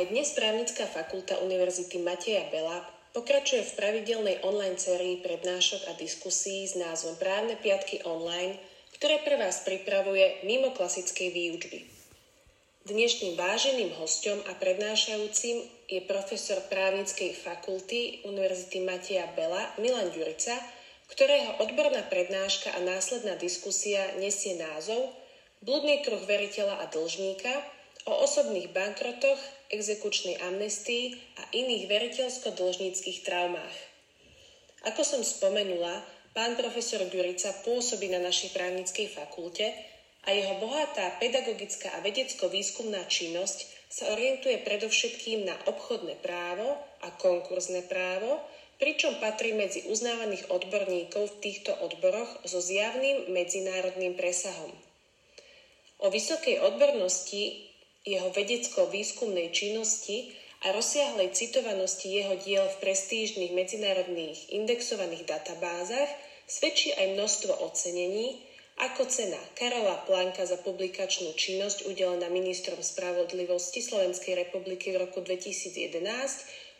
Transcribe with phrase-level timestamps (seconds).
[0.00, 6.64] Aj dnes právnická fakulta Univerzity Mateja Bela pokračuje v pravidelnej online sérii prednášok a diskusí
[6.64, 8.56] s názvom Právne piatky online,
[8.96, 11.84] ktoré pre vás pripravuje mimo klasickej výučby.
[12.88, 20.56] Dnešným váženým hostom a prednášajúcim je profesor právnickej fakulty Univerzity Mateja Bela Milan Ďurica,
[21.12, 25.12] ktorého odborná prednáška a následná diskusia nesie názov
[25.60, 27.52] Bludný kruh veriteľa a dlžníka
[28.08, 33.76] o osobných bankrotoch, exekučnej amnestii a iných veriteľsko-dlžníckých traumách.
[34.90, 36.02] Ako som spomenula,
[36.34, 39.70] pán profesor Gurica pôsobí na našej právnickej fakulte
[40.26, 43.58] a jeho bohatá pedagogická a vedecko-výskumná činnosť
[43.90, 48.38] sa orientuje predovšetkým na obchodné právo a konkurzné právo,
[48.80, 54.72] pričom patrí medzi uznávaných odborníkov v týchto odboroch so zjavným medzinárodným presahom.
[56.00, 57.69] O vysokej odbornosti
[58.04, 60.32] jeho vedecko-výskumnej činnosti
[60.64, 66.08] a rozsiahlej citovanosti jeho diel v prestížnych medzinárodných indexovaných databázach
[66.44, 68.40] svedčí aj množstvo ocenení,
[68.80, 76.00] ako cena Karola Planka za publikačnú činnosť udelená ministrom spravodlivosti Slovenskej republiky v roku 2011,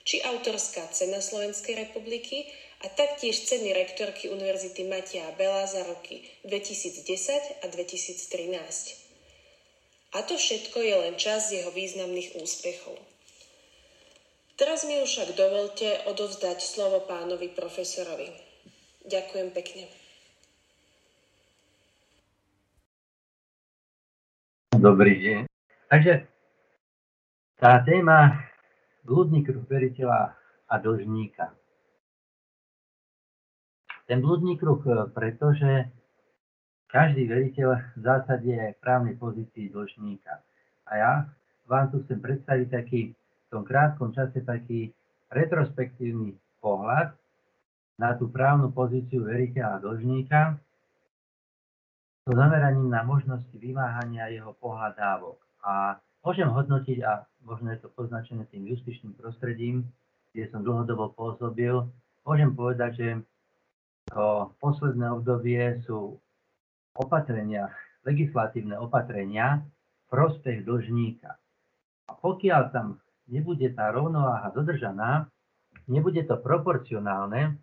[0.09, 2.49] či autorská cena Slovenskej republiky
[2.81, 7.05] a taktiež ceny rektorky Univerzity Matia Bela za roky 2010
[7.61, 9.00] a 2013.
[10.11, 12.99] A to všetko je len čas jeho významných úspechov.
[14.59, 18.35] Teraz mi však dovolte odovzdať slovo pánovi profesorovi.
[19.07, 19.85] Ďakujem pekne.
[24.77, 25.39] Dobrý deň.
[25.89, 26.27] Takže
[27.61, 28.51] tá téma
[29.07, 30.35] blúdny kruh veriteľa
[30.67, 31.55] a dlžníka.
[34.11, 34.83] Ten blúdny kruh,
[35.15, 35.93] pretože
[36.91, 40.43] každý veriteľ v zásade je v právnej pozícii dlžníka.
[40.91, 41.13] A ja
[41.71, 44.91] vám tu chcem predstaviť taký v tom krátkom čase taký
[45.31, 47.15] retrospektívny pohľad
[47.95, 50.41] na tú právnu pozíciu veriteľa a dlžníka
[52.27, 55.39] so zameraním na možnosti vymáhania jeho pohľadávok.
[55.63, 59.87] A môžem hodnotiť, a možno je to poznačené tým justičným prostredím,
[60.35, 61.87] kde som dlhodobo pôsobil,
[62.27, 63.09] môžem povedať, že
[64.11, 66.19] to posledné obdobie sú
[66.97, 67.71] opatrenia,
[68.03, 69.63] legislatívne opatrenia
[70.11, 71.31] prospech dlžníka.
[72.11, 72.99] A pokiaľ tam
[73.31, 75.31] nebude tá rovnováha dodržaná,
[75.87, 77.55] nebude to proporcionálne,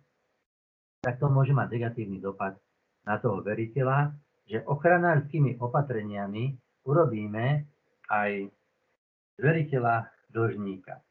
[1.04, 2.56] tak to môže mať negatívny dopad
[3.04, 4.16] na toho veriteľa,
[4.48, 6.56] že ochranárskymi opatreniami
[6.88, 7.68] urobíme
[8.08, 8.48] aj
[9.36, 10.96] veriteľa dlžníka.
[10.96, 11.02] E,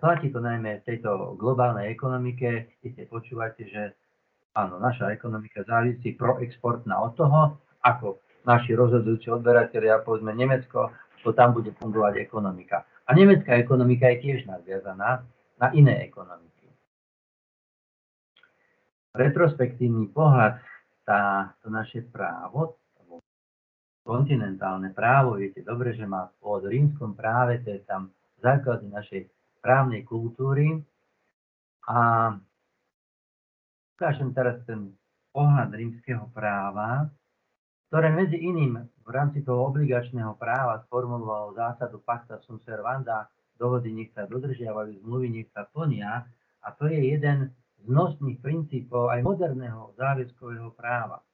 [0.00, 3.92] platí to najmä v tejto globálnej ekonomike, keď počúvate, že
[4.56, 7.40] Áno, naša ekonomika závisí proexportná od toho,
[7.84, 12.88] ako naši rozhodujúci odberatelia, povedzme Nemecko, to tam bude fungovať ekonomika.
[13.04, 15.22] A nemecká ekonomika je tiež nadviazaná
[15.60, 16.72] na iné ekonomiky.
[19.12, 20.58] Retrospektívny pohľad,
[21.04, 22.80] tá, to naše právo,
[24.06, 29.22] kontinentálne právo, viete dobre, že má pôvod rímskom práve, to je tam základy našej
[29.58, 30.78] právnej kultúry.
[31.90, 32.30] A
[33.96, 34.92] ukážem teraz ten
[35.32, 37.08] pohľad rímskeho práva,
[37.88, 43.24] ktoré medzi iným v rámci toho obligačného práva sformulovalo zásadu pacta sunt servanda,
[43.56, 46.28] dohody nech sa dodržiavajú, zmluvy nech sa plnia
[46.60, 47.48] a to je jeden
[47.80, 51.24] z nosných princípov aj moderného záväzkového práva.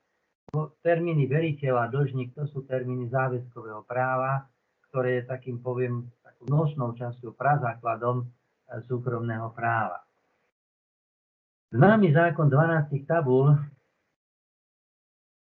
[0.86, 4.46] Termíny veriteľ a dlžník to sú termíny záväzkového práva,
[4.86, 10.04] ktoré je takým, poviem, takou nosnou časťou prazákladom eh, súkromného práva.
[11.72, 13.56] Známy zákon 12 tabul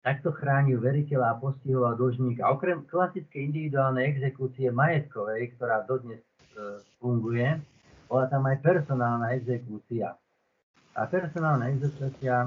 [0.07, 2.47] takto chránil veriteľa a postihoval dlžníka.
[2.55, 6.23] Okrem klasickej individuálnej exekúcie majetkovej, ktorá dodnes
[6.55, 7.59] e, funguje,
[8.07, 10.15] bola tam aj personálna exekúcia.
[10.95, 12.47] A personálna exekúcia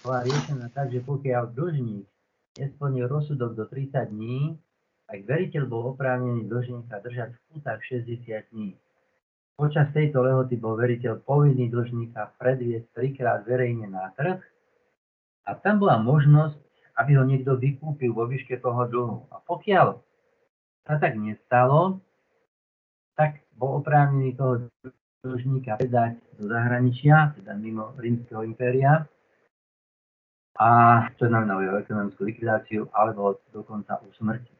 [0.00, 2.08] bola riešená tak, že pokiaľ dlžník
[2.56, 4.56] nesplnil rozsudok do 30 dní,
[5.04, 8.24] tak veriteľ bol oprávnený dlžníka držať v putách 60
[8.56, 8.72] dní.
[9.56, 14.36] Počas tejto lehoty bol veriteľ povinný dlžníka predviesť trikrát verejne na trh
[15.48, 16.60] a tam bola možnosť,
[17.00, 19.18] aby ho niekto vykúpil vo výške toho dlhu.
[19.32, 19.96] A pokiaľ
[20.84, 22.04] sa tak nestalo,
[23.16, 24.68] tak bol oprávnený toho
[25.24, 29.08] dlžníka predať do zahraničia, teda mimo rímskeho impéria,
[30.60, 30.68] a
[31.16, 34.56] čo znamená jeho ekonomickú likvidáciu, alebo dokonca usmrtiť.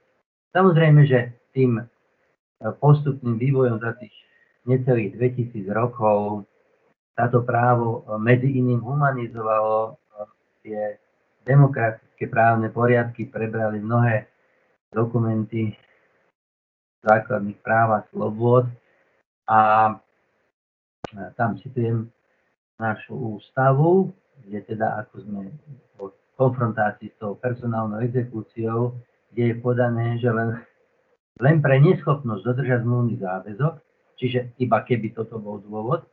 [0.56, 1.84] Samozrejme, že tým
[2.81, 4.12] postupným vývojom za tých
[4.66, 6.46] necelých 2000 rokov
[7.16, 9.92] táto právo medzi iným humanizovalo e,
[10.60, 10.80] tie
[11.48, 14.28] demokratické právne poriadky, prebrali mnohé
[14.92, 15.72] dokumenty
[17.00, 18.66] základných práv a slobod
[19.46, 19.60] a
[21.38, 22.10] tam citujem
[22.76, 24.10] našu ústavu,
[24.42, 25.40] kde teda ako sme
[25.96, 28.92] v konfrontácii s tou personálnou exekúciou,
[29.32, 30.60] kde je podané, že len,
[31.40, 33.85] len pre neschopnosť dodržať zmluvný záväzok,
[34.16, 36.04] čiže iba keby toto bol dôvod,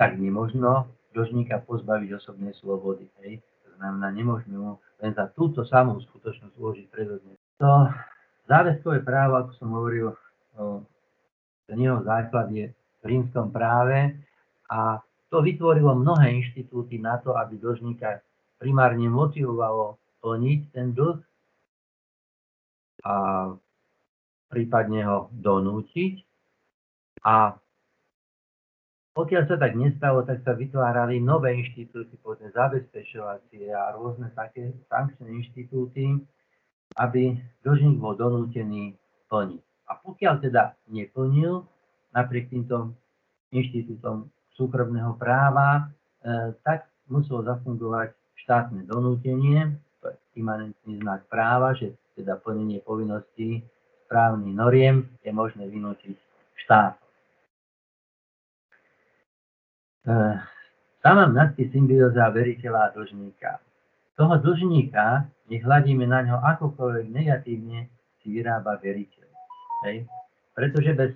[0.00, 3.10] tak nemožno dlžníka pozbaviť osobnej slobody.
[3.20, 3.42] Hej.
[3.66, 4.72] To znamená, nemôžeme mu
[5.02, 7.34] len za túto samú skutočnosť uložiť predodne.
[7.60, 7.90] To
[8.48, 10.14] záväzkové právo, ako som hovoril,
[11.68, 14.16] ten jeho základ je v rímskom práve
[14.70, 14.98] a
[15.30, 18.18] to vytvorilo mnohé inštitúty na to, aby dlžníka
[18.58, 21.16] primárne motivovalo plniť ten dlh
[23.06, 23.14] a
[24.52, 26.26] prípadne ho donútiť.
[27.24, 27.54] A
[29.10, 35.28] pokiaľ sa tak nestalo, tak sa vytvárali nové inštitúty, povedzme zabezpečovacie a rôzne také sankčné
[35.44, 36.24] inštitúty,
[36.96, 37.36] aby
[37.66, 38.96] dlžník bol donútený
[39.28, 39.62] plniť.
[39.90, 41.66] A pokiaľ teda neplnil,
[42.14, 42.94] napriek týmto
[43.50, 45.90] inštitútom súkromného práva,
[46.22, 48.14] e, tak muselo zafungovať
[48.46, 53.60] štátne donútenie, to je imanentný znak práva, že teda plnenie povinností
[54.06, 56.16] správnych noriem je možné vynútiť
[56.66, 57.09] štát.
[61.00, 63.50] Tam mám nadpis symbióza veriteľa a dlžníka.
[64.18, 67.88] Toho dlžníka, nech hľadíme na ňo akokoľvek negatívne,
[68.20, 69.28] si vyrába veriteľ.
[69.88, 70.04] Hej?
[70.52, 71.12] Pretože bez,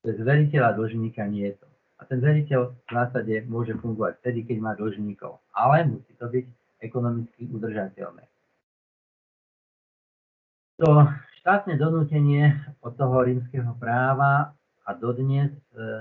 [0.00, 1.68] bez veriteľa dlžníka nie je to.
[2.00, 5.36] A ten veriteľ v zásade môže fungovať vtedy, keď má dlžníkov.
[5.52, 6.46] Ale musí to byť
[6.80, 8.24] ekonomicky udržateľné.
[10.80, 11.04] To
[11.44, 14.56] štátne donútenie od toho rímskeho práva
[14.88, 16.00] a dodnes e,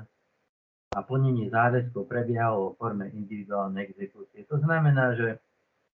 [0.90, 4.42] a plnenie záväzkov prebiehalo vo forme individuálnej exekúcie.
[4.50, 5.38] To znamená, že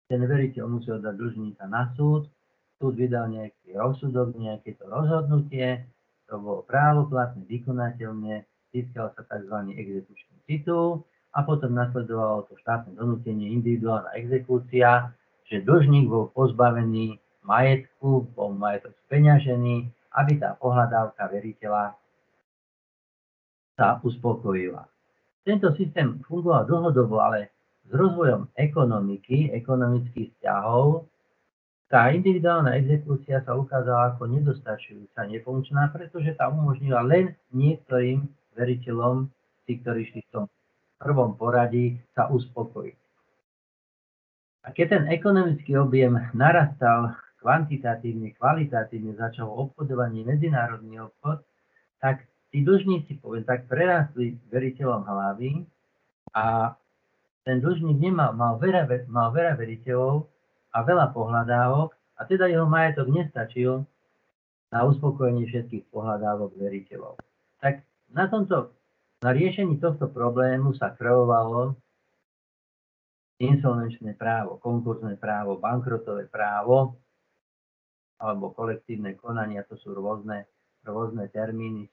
[0.06, 2.30] ten veriteľ musí oddať dlžníka na súd,
[2.78, 5.82] súd vydal nejaký rozsudok, nejaké to rozhodnutie,
[6.30, 9.74] to bolo právoplatné, vykonateľné, získal sa tzv.
[9.74, 11.02] exekučný titul
[11.34, 15.10] a potom nasledovalo to štátne donútenie, individuálna exekúcia,
[15.50, 21.98] že dlžník bol pozbavený majetku, bol majetok speňažený, aby tá pohľadávka veriteľa
[23.74, 24.86] sa uspokojila.
[25.44, 27.52] Tento systém fungoval dlhodobo, ale
[27.84, 31.04] s rozvojom ekonomiky, ekonomických vzťahov,
[31.92, 38.24] tá individuálna exekúcia sa ukázala ako nedostačujúca, nefunkčná, pretože tá umožnila len niektorým
[38.56, 39.28] veriteľom,
[39.68, 40.44] tí, ktorí šli v tom
[40.96, 42.98] prvom poradí, sa uspokojiť.
[44.64, 47.12] A keď ten ekonomický objem narastal
[47.44, 51.44] kvantitatívne, kvalitatívne, začal obchodovanie, medzinárodný obchod,
[52.00, 52.24] tak
[52.54, 55.66] tí dlžníci, poviem tak, prerastli veriteľom hlavy
[56.38, 56.78] a
[57.42, 60.30] ten dlžník nemal, mal veľa, mal veľa veriteľov
[60.70, 63.82] a veľa pohľadávok a teda jeho majetok nestačil
[64.70, 67.18] na uspokojenie všetkých pohľadávok veriteľov.
[67.58, 67.82] Tak
[68.14, 68.70] na, tomto,
[69.26, 71.74] na riešení tohto problému sa kreovalo
[73.42, 76.94] insolvenčné právo, konkurzné právo, bankrotové právo
[78.22, 80.46] alebo kolektívne konania, to sú rôzne,
[80.86, 81.90] rôzne termíny,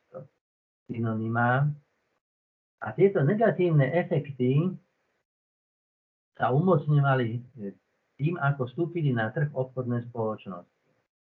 [0.91, 1.71] synonymá.
[2.81, 4.67] A tieto negatívne efekty
[6.35, 7.27] sa umocňovali
[8.19, 10.91] tým, ako vstúpili na trh obchodné spoločnosti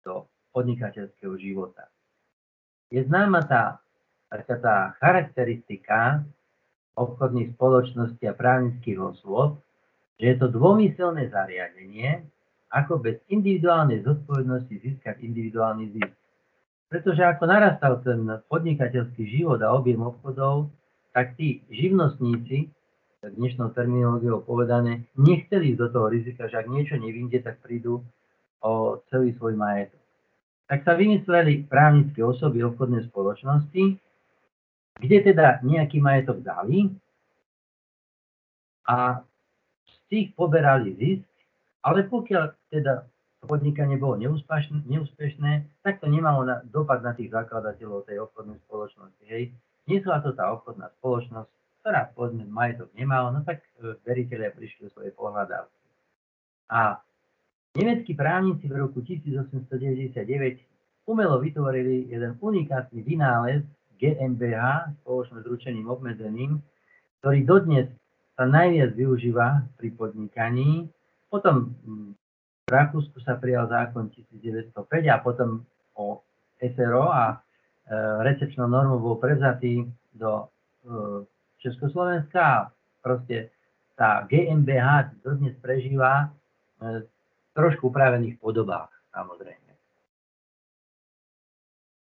[0.08, 1.92] do podnikateľského života.
[2.94, 3.82] Je známa tá
[4.32, 6.24] taká tá charakteristika
[6.96, 9.60] obchodných spoločností a právnických osôb,
[10.16, 12.24] že je to dvomyselné zariadenie,
[12.72, 16.21] ako bez individuálnej zodpovednosti získať individuálny zisk.
[16.92, 20.68] Pretože ako narastal ten podnikateľský život a objem obchodov,
[21.16, 22.68] tak tí živnostníci,
[23.24, 28.04] dnešnou terminológiou povedané, nechceli ísť do toho rizika, že ak niečo nevinde, tak prídu
[28.60, 30.04] o celý svoj majetok.
[30.68, 33.84] Tak sa vymysleli právnické osoby obchodnej spoločnosti,
[35.00, 36.92] kde teda nejaký majetok dali
[38.84, 39.24] a
[39.88, 41.28] z tých poberali zisk,
[41.88, 43.08] ale pokiaľ teda
[43.50, 49.26] podnikanie bolo neúspešné, neúspešné tak to nemalo na, dopad na tých zakladateľov tej obchodnej spoločnosti.
[49.26, 49.50] Hej.
[49.90, 51.50] Nesla to tá obchodná spoločnosť,
[51.82, 55.82] ktorá povedzme majetok nemala, no tak e, veriteľia prišli o svoje pohľadávky.
[56.70, 57.02] A
[57.74, 63.66] nemeckí právnici v roku 1899 umelo vytvorili jeden unikátny vynález,
[63.98, 66.62] GmbH, spoločnosť s ručením obmedzeným,
[67.22, 67.88] ktorý dodnes
[68.34, 70.90] sa najviac využíva pri podnikaní.
[71.30, 71.78] Potom
[72.66, 74.76] v Rakúsku sa prijal zákon 1905
[75.10, 75.66] a potom
[75.98, 76.22] o
[76.62, 77.36] SRO a e,
[78.24, 80.46] recepčnou normou bol prevzatý do e,
[81.60, 82.68] Československa a
[83.02, 83.52] proste
[83.98, 86.30] tá GmbH dodnes prežíva
[86.80, 87.04] v e,
[87.52, 89.72] trošku upravených podobách, samozrejme.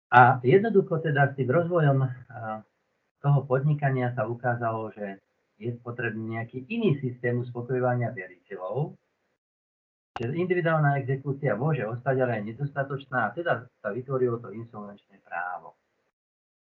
[0.10, 2.02] A jednoducho teda s tým rozvojom
[3.22, 5.22] toho podnikania sa ukázalo, že
[5.62, 8.96] je potrebný nejaký iný systém uspokojovania veriteľov,
[10.20, 15.80] že individuálna exekúcia môže ostať, ale aj nedostatočná, a teda sa vytvorilo to insolvenčné právo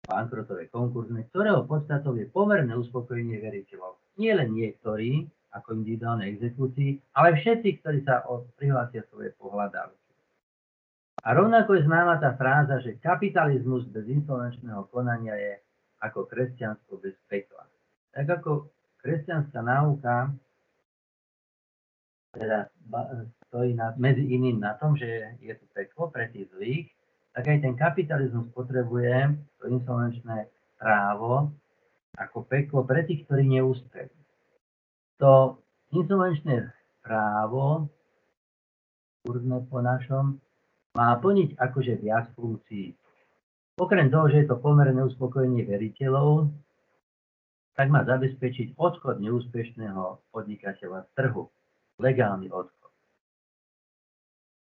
[0.10, 4.02] bankrotové konkurzne, ktorého podstatou je pomerné uspokojenie veriteľov.
[4.18, 8.26] Nie len niektorí, ako individuálne exekúcii, ale všetci, ktorí sa
[8.58, 9.98] prihlásia svoje pohľadávky.
[11.26, 15.54] A rovnako je známa tá fráza, že kapitalizmus bez insolvenčného konania je
[16.02, 17.68] ako kresťanstvo bez pekla.
[18.16, 18.72] Tak ako
[19.04, 20.32] kresťanská náuka
[22.30, 22.70] teda
[23.50, 26.86] stojí na, medzi iným na tom, že je tu peklo pre tých zlých,
[27.34, 31.52] tak aj ten kapitalizmus potrebuje to insolvenčné právo
[32.18, 34.12] ako peklo pre tých, ktorí neúspejú.
[35.20, 35.60] To
[35.92, 36.72] insolvenčné
[37.04, 37.90] právo,
[39.26, 40.40] kurne po našom,
[40.96, 42.96] má plniť akože viac funkcií.
[43.80, 46.52] Okrem toho, že je to pomerné uspokojenie veriteľov,
[47.80, 51.48] tak má zabezpečiť odchod neúspešného podnikateľa z trhu.
[52.00, 52.79] Legálny odchod.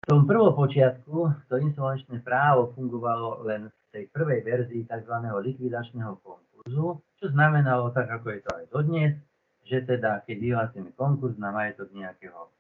[0.05, 5.17] V tom prvopočiatku to insolvenčné právo fungovalo len v tej prvej verzii tzv.
[5.17, 9.17] likvidačného konkurzu, čo znamenalo tak, ako je to aj dodnes,
[9.65, 12.53] že teda keď vyhlásime konkurs na majetok nejakého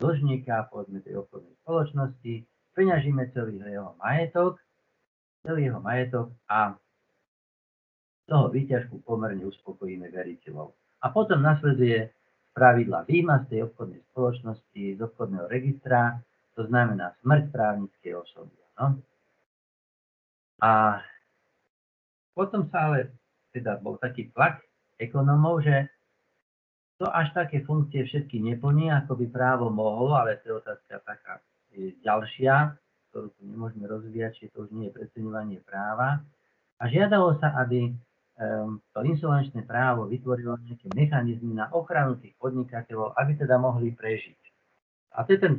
[0.00, 2.34] dlžníka, povedzme tej obchodnej spoločnosti,
[2.72, 4.56] peňažíme celý jeho majetok,
[5.44, 6.80] celý jeho majetok a
[8.24, 10.72] toho výťažku pomerne uspokojíme veriteľov.
[11.04, 12.08] A potom nasleduje
[12.56, 16.16] pravidla výjima z tej obchodnej spoločnosti, z obchodného registra,
[16.60, 18.52] to znamená smrť právnickej osoby.
[18.76, 19.00] No?
[20.60, 21.00] A
[22.36, 23.16] potom sa ale
[23.48, 24.60] teda bol taký tlak
[25.00, 25.88] ekonomov, že
[27.00, 31.40] to až také funkcie všetky neplní, ako by právo mohlo, ale to je otázka taká
[32.04, 32.76] ďalšia,
[33.08, 36.20] ktorú tu nemôžeme rozvíjať, či to už nie je preceňovanie práva.
[36.76, 43.16] A žiadalo sa, aby um, to insolvenčné právo vytvorilo nejaké mechanizmy na ochranu tých podnikateľov,
[43.16, 44.40] aby teda mohli prežiť.
[45.16, 45.54] A to je ten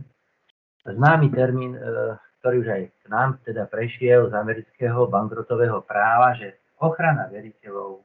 [0.86, 6.58] známy termín, uh, ktorý už aj k nám teda prešiel z amerického bankrotového práva, že
[6.82, 8.02] ochrana veriteľov,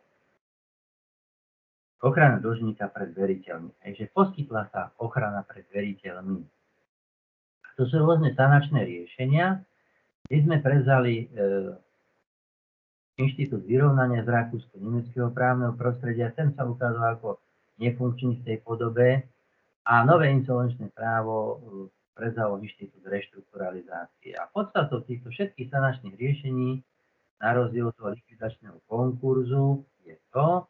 [2.05, 3.73] ochrana dlžníka pred veriteľmi.
[3.81, 6.45] Takže poskytla sa ochrana pred veriteľmi.
[7.81, 9.61] To sú rôzne sanačné riešenia,
[10.29, 11.27] kde sme prezali e,
[13.21, 16.33] inštitút vyrovnania z rakúsko-nemeckého právneho prostredia.
[16.33, 17.41] Ten sa ukázal ako
[17.81, 19.25] nefunkčný v tej podobe
[19.85, 21.61] a nové insolvenčné právo
[22.17, 24.33] prezalo inštitút reštrukturalizácie.
[24.41, 26.81] A podstatou týchto všetkých sanačných riešení
[27.45, 30.65] na rozdiel toho likvidačného konkurzu je to,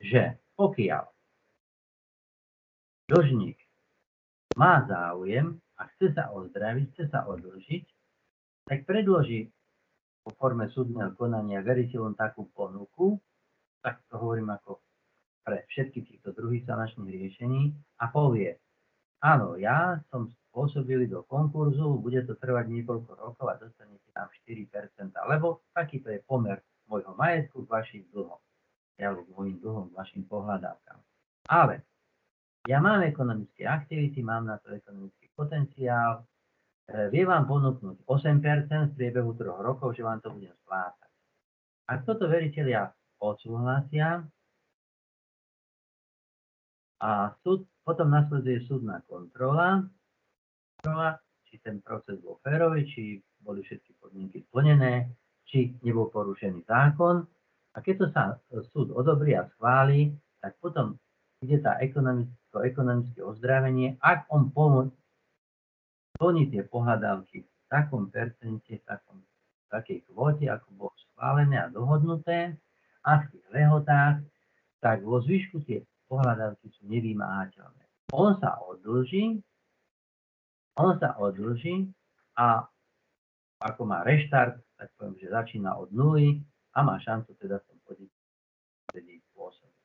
[0.00, 1.04] že pokiaľ
[3.12, 3.60] dlžník
[4.56, 7.84] má záujem a chce sa ozdraviť, chce sa odlžiť,
[8.64, 9.52] tak predloží
[10.24, 13.20] po forme súdneho konania veriteľom takú ponuku,
[13.84, 14.80] tak to hovorím ako
[15.44, 18.56] pre všetky týchto druhých sanačných riešení a povie,
[19.24, 25.14] áno, ja som spôsobili do konkurzu, bude to trvať niekoľko rokov a dostanete tam 4%,
[25.30, 26.58] lebo takýto je pomer
[26.90, 28.40] môjho majetku k vašim dlhom,
[28.98, 30.98] alebo k mojim dlhom, k vašim pohľadávkam.
[31.46, 31.86] Ale
[32.66, 36.26] ja mám ekonomické aktivity, mám na to ekonomický potenciál,
[36.90, 41.10] e, vie vám ponúknuť 8% v priebehu troch rokov, že vám to budem splácať.
[41.86, 42.90] Ak toto veriteľia
[43.22, 44.26] odsúhlasia
[47.00, 49.88] a súd, potom nasleduje súdna kontrola,
[51.50, 55.10] či ten proces bol férový, či boli všetky podmienky splnené,
[55.44, 57.26] či nebol porušený zákon.
[57.74, 58.22] A keď to sa
[58.70, 60.98] súd odobrí a schváli, tak potom
[61.42, 64.92] ide tá ekonomické ozdravenie, ak on pomôže
[66.16, 71.72] splní tie pohľadávky v takom percente, v takom, v takej kvote, ako bolo schválené a
[71.72, 72.58] dohodnuté
[73.06, 74.20] a v tých lehotách,
[74.84, 78.12] tak vo zvyšku tie pohľadávky sú nevymáhateľné.
[78.12, 79.40] On sa odlží,
[80.78, 81.90] on sa odlží
[82.38, 82.66] a
[83.60, 86.40] ako má reštart, tak poviem, že začína od nuly
[86.72, 89.84] a má šancu teda v tom podnikať pôsobiť.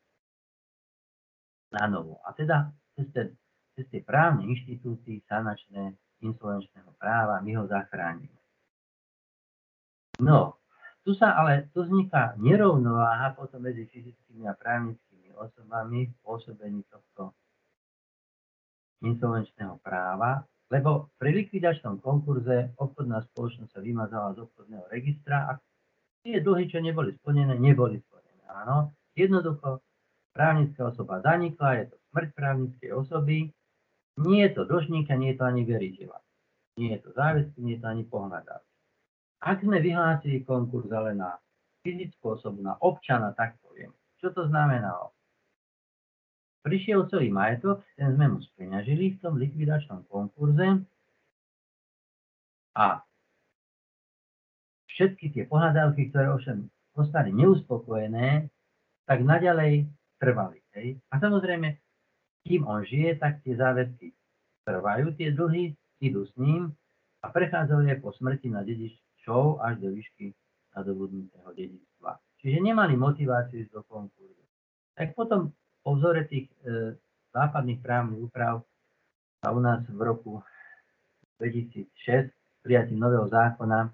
[1.76, 2.24] Na novo.
[2.24, 3.36] A teda cez, ten,
[3.76, 8.40] cez tie právne inštitúty sanačné insolvenčného práva, my ho zachránime.
[10.24, 10.56] No,
[11.04, 17.36] tu sa ale, tu vzniká nerovnováha potom medzi fyzickými a právnickými osobami v pôsobení tohto
[19.04, 25.52] insolvenčného práva, lebo pri likvidačnom konkurze obchodná spoločnosť sa vymazala z obchodného registra a
[26.26, 28.44] tie dlhy, čo neboli splnené, neboli splnené.
[28.50, 29.86] Áno, jednoducho
[30.36, 33.38] právnická osoba zanikla, je to smrť právnickej osoby,
[34.20, 36.20] nie je to dlžníka, nie je to ani veriteľa.
[36.76, 38.74] Nie je to záväzky, nie je to ani pohľadávky.
[39.40, 41.40] ak sme vyhlásili konkurs ale na
[41.86, 45.15] fyzickú osobu, na občana, tak poviem, čo to znamenalo?
[46.66, 50.82] Prišiel celý majetok, ten sme mu speňažili v tom likvidačnom konkurze
[52.74, 53.06] a
[54.90, 56.66] všetky tie pohľadávky, ktoré ovšem
[56.98, 58.50] ostali neuspokojené,
[59.06, 59.86] tak naďalej
[60.18, 60.66] trvali.
[60.74, 60.98] Hej?
[61.14, 61.78] A samozrejme,
[62.50, 64.18] kým on žije, tak tie záväzky
[64.66, 66.74] trvajú, tie dlhy idú s ním
[67.22, 70.34] a prechádzajú je po smrti na dedičov až do výšky
[70.74, 72.18] nadobudnutého dedictva.
[72.42, 74.44] Čiže nemali motiváciu ísť do konkurzu.
[74.98, 75.54] Tak potom
[75.86, 76.98] po vzore tých e,
[77.30, 78.66] západných právnych úprav
[79.46, 80.42] a u nás v roku
[81.38, 82.34] 2006
[82.66, 83.94] prijatím nového zákona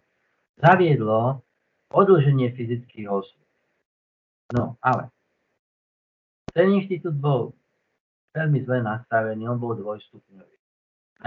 [0.55, 1.43] zaviedlo
[1.91, 3.43] odloženie fyzických osôb.
[4.55, 5.12] No, ale
[6.55, 7.51] ten inštitút bol
[8.31, 10.57] veľmi zle nastavený, on bol dvojstupňový.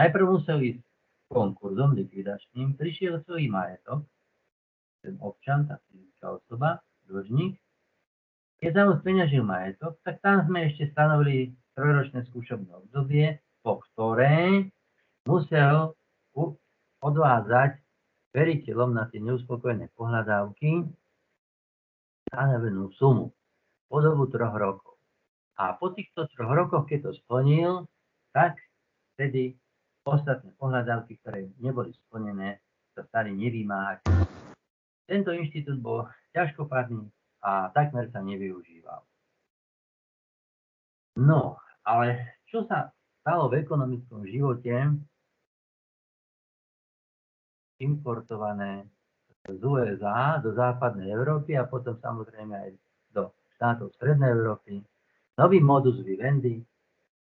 [0.01, 0.81] Najprv musel ísť
[1.29, 4.05] konkurzom likvidačným, prišiel svoj majetok,
[5.05, 7.61] ten občan, tá fyzická osoba, dlžník,
[8.63, 14.69] keď sa mu speňažil majetok, tak tam sme ešte stanovili trojročné skúšobné obdobie, po ktoré
[15.27, 15.97] musel
[17.05, 17.81] odvádzať
[18.35, 20.85] veriteľom na tie neuspokojené pohľadávky
[22.29, 23.31] stanovenú sumu
[23.87, 24.99] po dobu troch rokov.
[25.55, 27.87] A po týchto troch rokoch, keď to splnil,
[28.35, 28.59] tak
[29.15, 29.55] vtedy
[30.03, 32.59] ostatné pohľadávky, ktoré neboli splnené,
[32.99, 34.27] sa stali nevymáhateľné.
[35.07, 37.07] Tento inštitút bol ťažkopádny
[37.45, 39.05] a takmer sa nevyužíval.
[41.21, 44.73] No, ale čo sa stalo v ekonomickom živote
[47.79, 48.89] importované
[49.45, 52.71] z USA do západnej Európy a potom samozrejme aj
[53.13, 53.29] do
[53.61, 54.81] štátov strednej Európy.
[55.37, 56.65] Nový modus vivendi,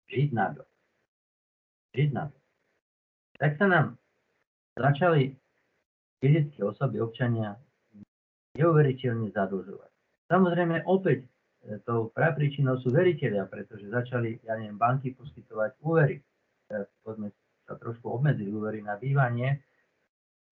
[0.06, 0.68] žiť na dom.
[1.92, 2.42] Žiť na dom.
[3.42, 3.86] Tak sa nám
[4.78, 5.34] začali
[6.22, 7.58] fyzické osoby, občania
[8.54, 9.91] neuveriteľne zadlžovať.
[10.32, 11.28] Samozrejme, opäť
[11.68, 16.24] e, tou prapríčinou sú veriteľia, pretože začali, ja neviem, banky poskytovať úvery.
[16.64, 17.36] Teraz poďme
[17.68, 19.60] sa trošku obmedziť úvery na bývanie,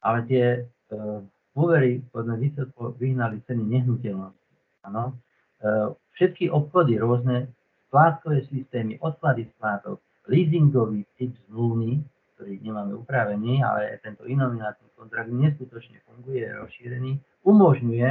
[0.05, 1.21] ale tie uh,
[1.57, 4.53] úvery, poďme vysoko vyhnali ceny nehnuteľnosti.
[4.89, 5.17] Áno.
[5.61, 7.49] Uh, všetky obchody, rôzne
[7.89, 12.01] splátkové systémy, odklady splátok, leasingový typ zmluvný,
[12.37, 17.13] ktorý nemáme upravený, ale tento inominátny kontrakt neskutočne funguje, je rozšírený,
[17.45, 18.09] umožňuje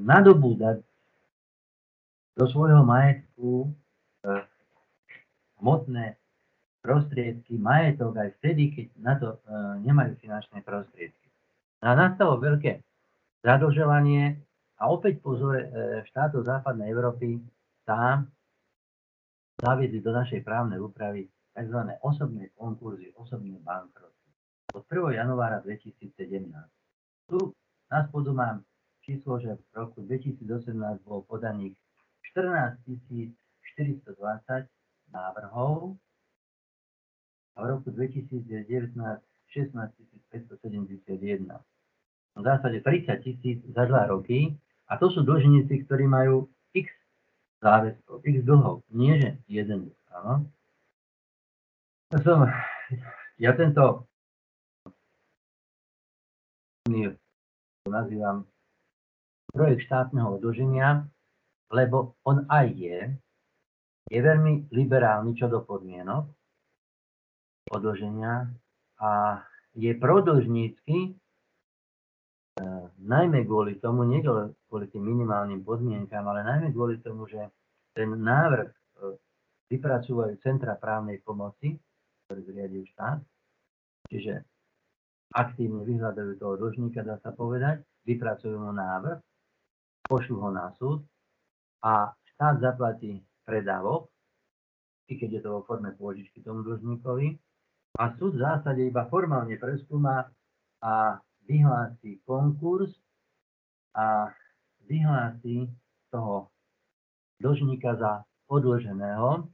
[0.00, 0.80] nadobúdať
[2.38, 3.68] do svojho majetku
[4.24, 4.46] ehm,
[5.60, 6.16] hmotné
[6.78, 11.28] prostriedky, majetok aj vtedy, keď na to ehm, nemajú finančné prostriedky.
[11.84, 12.82] A nastalo veľké
[13.44, 14.34] zadlžovanie
[14.78, 15.58] a opäť pozor
[16.10, 17.38] štátov západnej Európy
[17.86, 18.22] sa
[19.58, 21.80] zaviedli do našej právnej úpravy tzv.
[22.06, 24.14] osobné konkurzy, osobné bankroty.
[24.74, 25.18] Od 1.
[25.18, 26.54] januára 2017.
[27.26, 27.38] Tu
[27.90, 28.56] na spodu mám
[29.08, 30.76] číslo, že v roku 2018
[31.08, 31.72] bolo podaných
[32.36, 32.76] 14
[33.80, 34.68] 420
[35.08, 35.96] návrhov
[37.56, 38.44] a v roku 2019
[39.48, 39.72] 16
[40.28, 41.48] 571.
[42.36, 44.52] V zásade 30 tisíc za dva roky
[44.92, 46.44] a to sú dlžníci, ktorí majú
[46.76, 46.92] x
[47.64, 50.44] záväzkov, x dlhov, nie že jeden áno.
[52.12, 52.44] Ja som,
[53.40, 54.04] ja tento
[57.88, 58.44] nazývam
[59.58, 61.02] projekt štátneho odloženia,
[61.74, 62.98] lebo on aj je,
[64.06, 66.30] je veľmi liberálny čo do podmienok
[67.74, 68.46] odloženia
[69.02, 69.42] a
[69.74, 71.10] je prodlžnícky, e,
[73.02, 77.42] najmä kvôli tomu, nie kvôli tým minimálnym podmienkám, ale najmä kvôli tomu, že
[77.92, 78.76] ten návrh e,
[79.74, 81.76] vypracúvajú Centra právnej pomoci,
[82.24, 83.20] ktorý zriadil štát,
[84.08, 84.40] čiže
[85.36, 89.20] aktívne vyhľadajú toho dlžníka, dá sa povedať, vypracujú mu návrh
[90.08, 91.04] pošlu ho na súd
[91.84, 94.08] a štát zaplatí predávok,
[95.12, 97.36] i keď je to vo forme pôžičky tomu dlžníkovi,
[98.00, 100.28] a súd v zásade iba formálne preskúma
[100.80, 102.92] a vyhlási konkurs
[103.96, 104.32] a
[104.88, 105.68] vyhlási
[106.08, 106.48] toho
[107.40, 109.48] dlžníka za odloženého,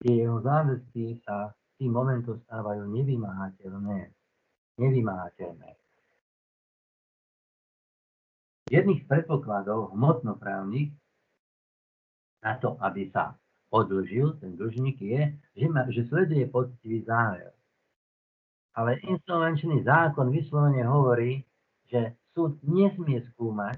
[0.00, 4.12] tie jeho záväzky sa tým momentom stávajú nevymáhateľné.
[4.80, 5.81] Nevymáhateľné
[8.72, 10.96] jedných predpokladov hmotnoprávnych
[12.40, 13.36] na to, aby sa
[13.68, 15.22] odlžil ten dlžník je,
[15.56, 17.52] že, ma, že sleduje poctivý záver.
[18.72, 21.44] Ale insolvenčný zákon vyslovene hovorí,
[21.92, 23.76] že súd nesmie skúmať,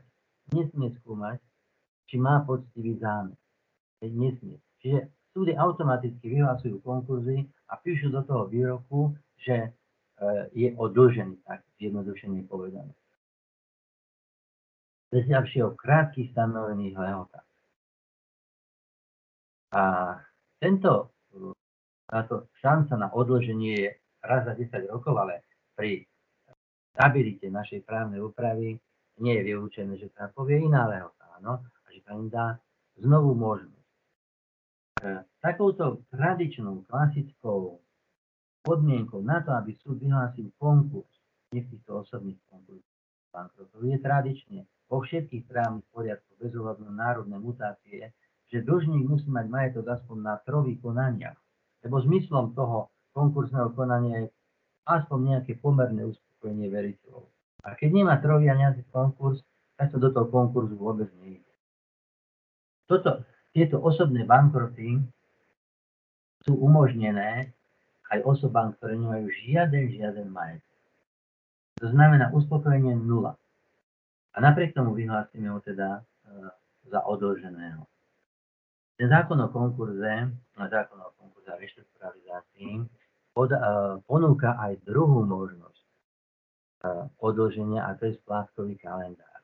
[0.54, 1.42] nesmie skúmať,
[2.06, 3.34] či má poctivý zámer.
[3.98, 4.62] Nesmie.
[4.78, 9.74] Čiže súdy automaticky vyhlasujú konkurzy a píšu do toho výroku, že
[10.54, 12.94] je odlžený, tak zjednodušene povedané.
[15.14, 17.46] Bez ďalšieho krátkých stanovených lehotách.
[19.78, 19.82] A
[20.58, 21.14] tento,
[22.10, 23.90] táto šanca na odloženie je
[24.26, 25.46] raz za 10 rokov, ale
[25.78, 26.02] pri
[26.90, 28.74] stabilite našej právnej úpravy
[29.22, 32.58] nie je vylúčené, že sa povie iná lehota, áno, a že sa im dá
[32.98, 33.94] znovu možnosť.
[34.98, 37.78] E, takouto tradičnou, klasickou
[38.66, 41.22] podmienkou na to, aby súd vyhlásil konkurs,
[41.54, 42.93] nie v týchto osobných konkursov
[43.34, 48.14] bankrotov, je tradične vo všetkých právnych poriadkoch bez ohľadu na národné mutácie,
[48.46, 51.34] že dlžník musí mať majetok aspoň na trovi konaniach.
[51.82, 54.28] Lebo zmyslom toho konkursného konania je
[54.86, 57.26] aspoň nejaké pomerné uspokojenie veriteľov.
[57.64, 59.42] A keď nemá trovia nejaký konkurs,
[59.74, 61.50] tak to do toho konkurzu vôbec nejde.
[62.86, 63.24] Toto,
[63.56, 65.00] tieto osobné bankroty
[66.44, 67.50] sú umožnené
[68.12, 70.63] aj osobám, ktoré nemajú žiaden, žiaden majetok.
[71.82, 73.34] To znamená uspokojenie nula.
[74.34, 76.02] A napriek tomu vyhlásime ho teda e,
[76.90, 77.86] za odloženého.
[78.94, 82.86] Ten zákon o konkurze, zákon o konkurze a reštrukturalizácii
[83.34, 85.84] pod, uh, ponúka aj druhú možnosť
[86.86, 89.42] uh, odloženia a to je splátkový kalendár.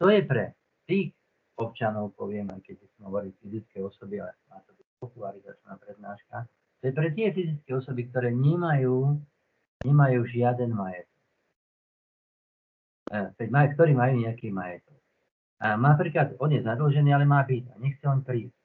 [0.00, 0.56] To je pre
[0.88, 1.12] tých
[1.60, 6.48] občanov, poviem, aj keď sme hovorili fyzické osoby, ale má to byť popularizačná prednáška,
[6.80, 9.20] to je pre tie fyzické osoby, ktoré nemajú,
[9.84, 11.15] nemajú žiaden majetok.
[13.06, 14.98] Uh, maj, ktorí majú nejaký majetok.
[15.62, 18.56] A má napríklad, on je zadlžený, ale má byť a nechce on prísť.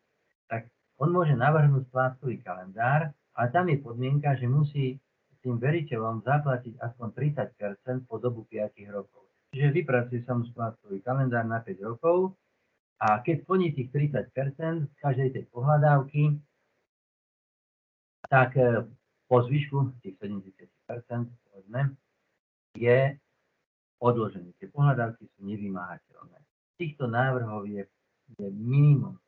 [0.49, 0.61] Tak
[0.99, 4.99] on môže navrhnúť splátkový kalendár, a tam je podmienka, že musí
[5.41, 7.07] tým veriteľom zaplatiť aspoň
[7.57, 9.25] 30 po dobu 5 rokov.
[9.51, 12.37] Čiže vypracuje sa mu splátkový kalendár na 5 rokov
[13.01, 14.29] a keď splní tých 30
[14.85, 16.37] z každej tej pohľadávky,
[18.29, 18.85] tak e,
[19.25, 21.97] po zvyšku tých 70 povedzme,
[22.77, 23.17] je
[24.01, 24.57] odložený.
[24.57, 26.37] Tie pohľadávky sú nevymáhateľné.
[26.75, 27.85] Týchto návrhov je,
[28.35, 29.21] je minimum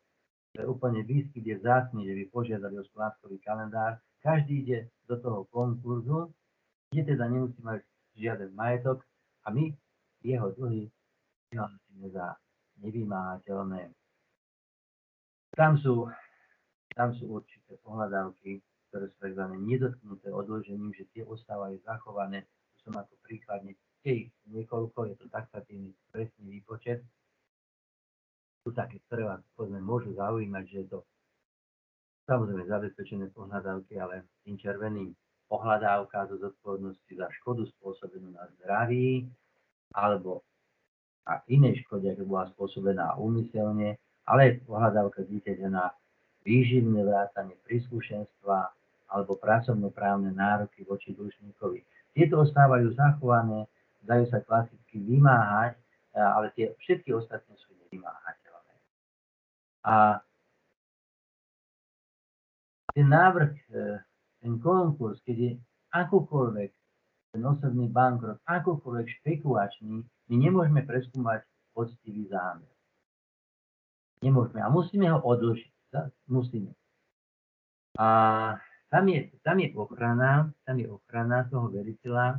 [0.54, 3.98] to je úplne výskyt je vzácný, že by požiadali o splátkový kalendár.
[4.22, 4.78] Každý ide
[5.10, 6.30] do toho konkurzu,
[6.94, 7.82] kde teda nemusí mať
[8.14, 9.02] žiaden majetok
[9.42, 9.74] a my
[10.22, 10.86] jeho dlhy
[11.50, 12.38] vyhlásime za
[12.78, 13.90] nevymáhateľné.
[15.58, 16.06] Tam sú,
[16.94, 19.44] tam sú určité pohľadávky, ktoré sú tzv.
[19.58, 22.46] nedotknuté odložením, že tie ostávajú zachované.
[22.46, 27.00] Tu som ako príkladne, ich niekoľko, je to taxatívny presný výpočet,
[28.64, 30.98] sú také, ktoré vás povedzme, môžu zaujímať, že je to
[32.24, 35.12] samozrejme zabezpečené pohľadávky, ale tým červeným
[35.48, 39.28] pohľadávka zo zodpovednosti za škodu spôsobenú na zdraví
[39.92, 40.40] alebo
[41.24, 43.96] a inej škode, ako bola spôsobená úmyselne,
[44.28, 45.88] ale pohľadávka dieťaťa na
[46.44, 48.68] výživné vrátanie príslušenstva
[49.08, 51.80] alebo pracovnoprávne nároky voči dlžníkovi.
[52.12, 53.64] Tieto ostávajú zachované,
[54.04, 55.74] dajú sa klasicky vymáhať,
[56.14, 58.44] ale tie všetky ostatné sú nevymáhať.
[59.84, 60.16] A
[62.96, 64.00] ten návrh, e,
[64.40, 65.50] ten konkurs, keď je
[65.92, 66.72] akúkoľvek
[67.34, 71.42] ten osobný bankrot, akúkoľvek špekulačný, my nemôžeme preskúmať
[71.74, 72.70] poctivý zámer.
[74.22, 74.62] Nemôžeme.
[74.62, 75.74] A musíme ho odložiť.
[76.30, 76.72] Musíme.
[77.98, 78.08] A
[78.88, 82.38] tam je, tam je ochrana, tam je ochrana toho veriteľa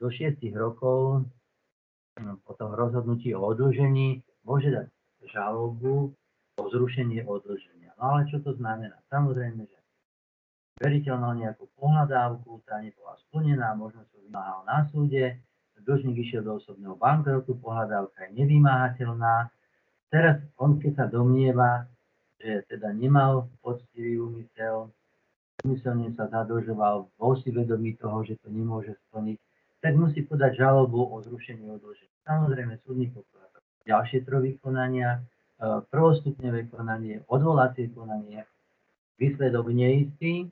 [0.00, 1.28] do 6 rokov
[2.16, 4.88] no, po tom rozhodnutí o odložení môže dať
[5.28, 6.16] žalobu
[6.56, 7.92] o zrušenie odlženia.
[8.00, 8.96] No ale čo to znamená?
[9.12, 9.78] Samozrejme, že
[10.80, 15.40] veriteľ mal nejakú pohľadávku, tá nebola splnená, možno sa vymáhal na súde,
[15.82, 19.50] dlžník išiel do osobného bankrotu, pohľadávka je nevymáhateľná.
[20.12, 21.88] Teraz on, keď sa domnieva,
[22.38, 24.92] že teda nemal poctivý úmysel,
[25.62, 29.38] úmyselne sa zadlžoval, bol si vedomý toho, že to nemôže splniť,
[29.82, 32.14] tak musí podať žalobu o zrušení odloženia.
[32.22, 33.10] Samozrejme, súdny
[33.82, 38.46] ďalšie tri konania, e, prvostupňové konanie, odvolacie konanie,
[39.18, 40.46] výsledok neistý,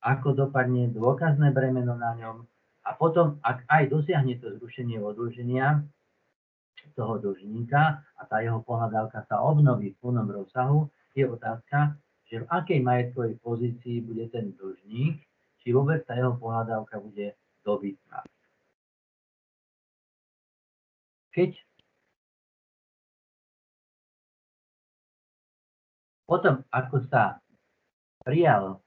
[0.00, 2.46] ako dopadne dôkazné bremeno na ňom
[2.86, 5.84] a potom, ak aj dosiahne to zrušenie odloženia
[6.96, 11.94] toho dlžníka a tá jeho pohľadávka sa obnoví v plnom rozsahu, je otázka,
[12.30, 15.18] že v akej majetkovej pozícii bude ten dlžník,
[15.60, 17.34] či vôbec tá jeho pohľadávka bude
[17.66, 18.22] dobytná.
[21.34, 21.58] Keď
[26.30, 27.42] Potom, ako sa
[28.22, 28.78] prijal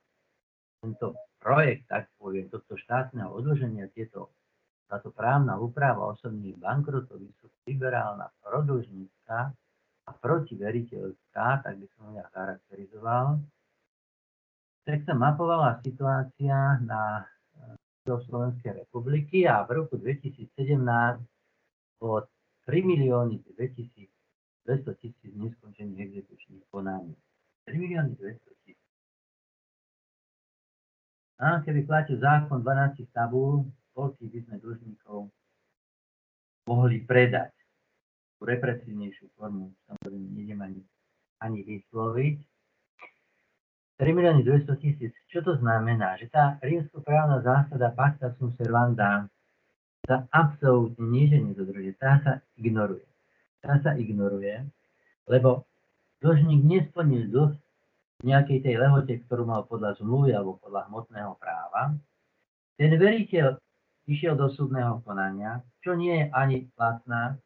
[0.80, 1.12] tento
[1.44, 4.32] projekt, tak poviem, toto štátneho odloženia, tieto,
[4.88, 7.20] táto právna úprava osobných bankrotov,
[7.68, 9.52] liberálna, prodlžnícka
[10.04, 13.40] a protiveriteľská, tak by som ja charakterizoval,
[14.84, 17.24] tak sa mapovala situácia na
[18.04, 20.52] do Slovenskej republiky a v roku 2017
[22.04, 22.28] bolo
[22.68, 24.12] 3 milióny 200
[25.00, 27.16] tisíc neskončených exekučných konaní.
[27.64, 28.80] 3 milióny 200 tisíc.
[31.40, 35.20] A keby platil zákon 12 tabúl, koľkých by sme dlžníkov
[36.68, 37.56] mohli predať.
[38.44, 40.82] Represívnejšiu formu, samozrejme, nejdem ani,
[41.40, 42.38] ani vysloviť.
[43.98, 45.14] 3 milióny 200 tisíc.
[45.32, 46.20] Čo to znamená?
[46.20, 49.32] Že tá rímskoprávna zásada pacta sum servanda
[50.04, 53.08] sa absolútne nie, že nedodržuje, tá sa ignoruje.
[53.64, 54.68] Tá sa ignoruje,
[55.32, 55.64] lebo
[56.20, 57.56] dlžník nesplnil dlh
[58.28, 61.96] nejakej tej lehote, ktorú mal podľa zmluvy alebo podľa hmotného práva.
[62.76, 63.56] Ten veriteľ
[64.12, 67.40] išiel do súdneho konania, čo nie je ani platná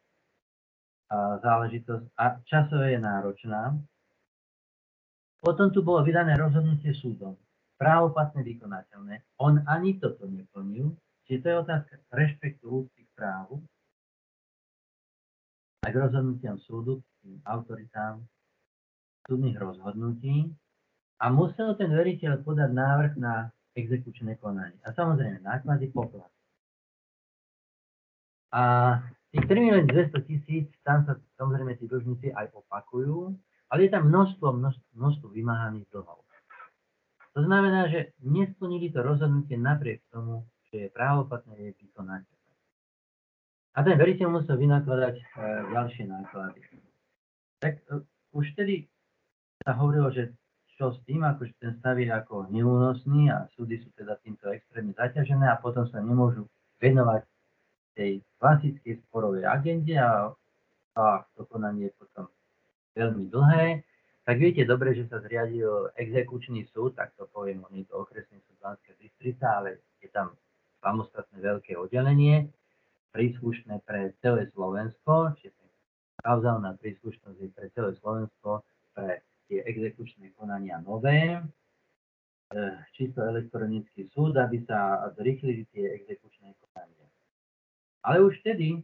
[1.16, 3.76] záležitosť a časové je náročná,
[5.40, 7.38] potom tu bolo vydané rozhodnutie súdom.
[7.78, 9.38] Právoplatne vykonateľné.
[9.38, 10.92] On ani toto neplnil,
[11.24, 13.62] čiže to je otázka rešpektu k právu
[15.86, 18.26] a k rozhodnutiam súdu, k tým autoritám
[19.30, 20.50] súdnych rozhodnutí
[21.22, 24.78] a musel ten veriteľ podať návrh na exekučné konanie.
[24.82, 26.30] A samozrejme náklady poplat.
[28.50, 28.96] A
[29.32, 33.36] tých 3 200 tisíc, tam sa samozrejme tí dlžníci aj opakujú,
[33.68, 36.24] ale je tam množstvo, množstvo, množstvo vymáhaných dlhov.
[37.36, 42.52] To znamená, že nesplnili to rozhodnutie napriek tomu, že je právoplatné je vykonateľné.
[43.76, 45.24] A ten veriteľ musel vynakladať e,
[45.70, 46.60] ďalšie náklady.
[47.62, 48.02] Tak e,
[48.34, 48.90] už vtedy
[49.62, 50.34] sa hovorilo, že
[50.74, 54.94] čo s tým, akože ten stav je ako neúnosný a súdy sú teda týmto extrémne
[54.98, 56.46] zaťažené a potom sa nemôžu
[56.82, 57.22] venovať
[57.98, 60.30] tej klasickej sporovej agende a,
[60.94, 62.30] a to konanie potom
[62.94, 63.82] veľmi dlhé,
[64.22, 68.38] tak viete dobre, že sa zriadil exekučný súd, tak to poviem, on je to okresný
[68.46, 70.36] súd Banskej Bystrica, ale je tam
[70.84, 72.46] samostatné veľké oddelenie,
[73.10, 75.58] príslušné pre celé Slovensko, čiže
[76.22, 81.42] kauzálna príslušnosť je pre celé Slovensko, pre tie exekučné konania nové, e,
[82.92, 86.97] čisto elektronický súd, aby sa zrýchlili tie exekučné konania.
[88.08, 88.80] Ale už vtedy,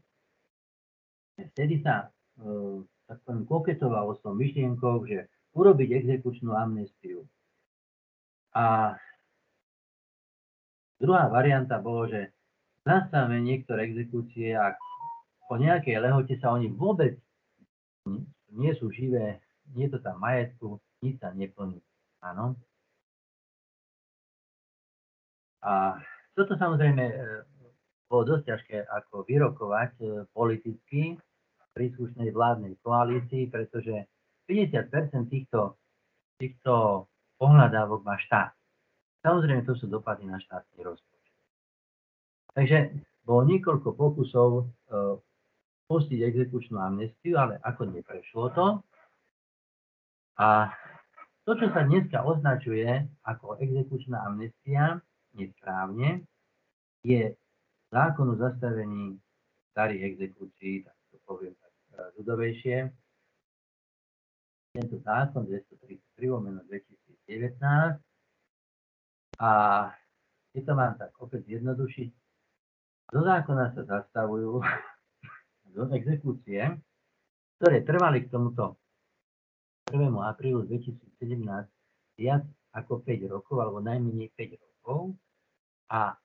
[1.57, 7.25] vtedy sa e, tak poviem, koketoval s tou myšlienkou, že urobiť exekučnú amnestiu.
[8.53, 8.95] A
[11.01, 12.37] druhá varianta bolo, že
[12.85, 14.77] zastavíme niektoré exekúcie a
[15.49, 17.17] po nejakej lehote sa oni vôbec
[18.55, 19.41] nie sú živé,
[19.73, 21.81] nie je to tam majetku, nič sa neplní.
[22.21, 22.57] Áno.
[25.65, 25.97] A
[26.37, 27.15] toto samozrejme e,
[28.15, 31.19] bolo dosť ťažké ako vyrokovať e, politicky,
[31.75, 34.07] príslušnej vládnej koalícii, pretože
[34.47, 35.75] 50% týchto,
[36.39, 37.07] týchto
[37.43, 38.55] pohľadávok má štát.
[39.27, 41.35] Samozrejme, to sú dopady na štátny rozpočet.
[42.55, 42.79] Takže
[43.27, 44.65] bolo niekoľko pokusov e,
[45.91, 48.67] pustiť exekučnú amnestiu, ale ako neprešlo to.
[50.39, 50.71] A
[51.43, 52.87] to, čo sa dneska označuje
[53.27, 55.03] ako exekučná amnestia,
[55.35, 56.23] nesprávne,
[57.03, 57.35] je
[57.95, 59.15] zákon o zastavení
[59.71, 61.55] starých exekúcií, tak to poviem
[62.19, 62.91] ľudovejšie.
[64.75, 68.03] Tento zákon 233 lomeno 2019
[69.39, 69.51] a
[70.51, 72.11] keď to mám tak opäť zjednodušiť,
[73.15, 74.59] do zákona sa zastavujú
[75.75, 76.63] do exekúcie,
[77.59, 78.79] ktoré trvali k tomuto
[79.95, 80.11] 1.
[80.27, 81.39] aprílu 2017
[82.19, 82.43] viac
[82.75, 85.15] ako 5 rokov, alebo najmenej 5 rokov
[85.95, 86.19] a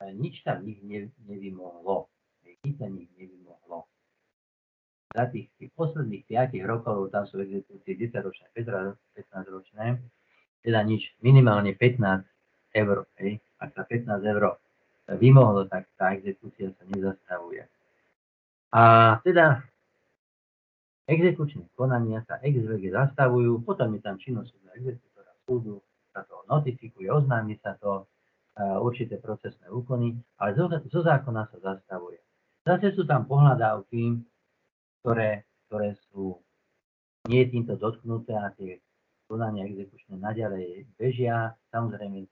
[0.00, 0.82] nič tam nich
[1.24, 2.10] nevymohlo.
[2.64, 3.44] Nič sa nich nevymohlo
[5.14, 10.02] za tých, tých posledných 5 rokov, tam sú exekúcie 10 ročné, 15 ročné,
[10.66, 12.26] teda nič, minimálne 15
[12.74, 13.06] eur.
[13.22, 13.38] Hej.
[13.62, 14.58] Ak sa 15 eur
[15.14, 17.62] vymohlo, tak tá exekúcia sa nezastavuje.
[18.74, 18.82] A
[19.22, 19.62] teda
[21.06, 25.78] exekučné konania sa ex zastavujú, potom je tam činnosť súdna exekútora súdu,
[26.10, 28.10] sa to notifikuje, oznámi sa to,
[28.58, 32.22] určité procesné úkony, ale zo, zo zákona sa zastavuje.
[32.62, 34.22] Zase sú tam pohľadávky,
[35.02, 36.38] ktoré, ktoré sú
[37.28, 38.80] nie týmto dotknuté a tie
[39.26, 41.56] konania exekučné naďalej bežia.
[41.74, 42.24] Samozrejme,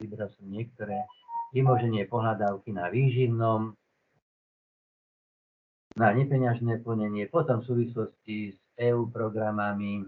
[0.00, 1.06] vybral som niektoré
[1.54, 3.76] vymoženie pohľadávky na výživnom,
[5.98, 10.06] na nepeňažné plnenie, potom v súvislosti s EU programami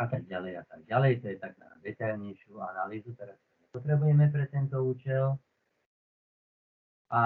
[0.00, 1.12] a tak ďalej a tak ďalej.
[1.22, 3.36] To je tak na detailnejšiu analýzu, teraz
[3.70, 5.38] potrebujeme pre tento účel.
[7.10, 7.22] A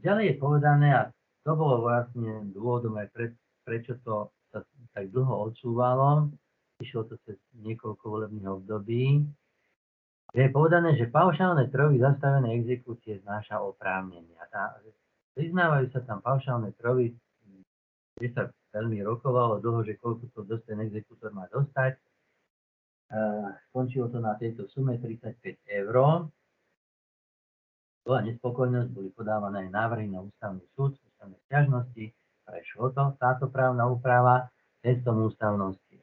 [0.00, 1.02] ďalej je povedané, a
[1.44, 3.26] to bolo vlastne dôvodom aj pre,
[3.68, 4.64] prečo to sa
[4.96, 6.32] tak dlho odsúvalo.
[6.80, 9.24] Išlo to cez niekoľko volebných období.
[10.36, 14.40] je povedané, že paušálne trovy zastavené exekúcie znáša oprávnenia.
[14.52, 14.76] Tá,
[15.36, 17.12] priznávajú sa tam paušálne trovy,
[18.16, 21.96] kde sa veľmi rokovalo dlho, že koľko to ten exekútor má dostať.
[23.70, 26.26] Skončilo to na tejto sume 35 eur.
[28.06, 32.14] Bola nespokojnosť, boli podávané návrhy na ústavný súd, ústavné stiažnosti,
[32.46, 34.46] prešlo to, táto právna úprava
[34.78, 35.98] testom ústavnosti.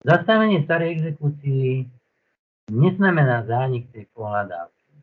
[0.00, 1.84] Zastavenie starej exekúcii
[2.72, 4.96] neznamená zánik tej pohľadávky.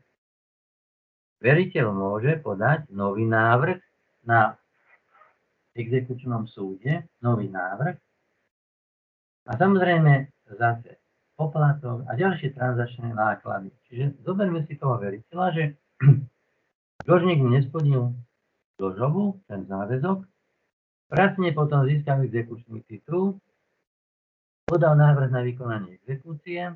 [1.38, 3.78] Veriteľ môže podať nový návrh
[4.26, 4.58] na
[5.78, 7.94] exekučnom súde, nový návrh
[9.46, 10.98] a samozrejme zase
[11.38, 13.70] poplatok a ďalšie transačné náklady.
[13.88, 15.64] Čiže zoberme si toho veriteľa, že
[17.08, 18.18] dlžník mu nesplnil
[18.82, 20.26] dlžobu, ten záväzok,
[21.14, 23.38] pracne potom získal exekučný titul,
[24.66, 26.74] podal návrh na vykonanie exekúcie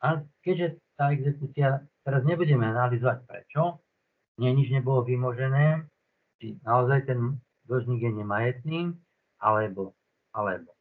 [0.00, 0.08] a
[0.46, 3.82] keďže tá exekúcia, teraz nebudeme analyzovať prečo,
[4.38, 5.84] nie nič nebolo vymožené,
[6.40, 8.80] či naozaj ten dlžník je nemajetný,
[9.42, 9.92] alebo,
[10.32, 10.79] alebo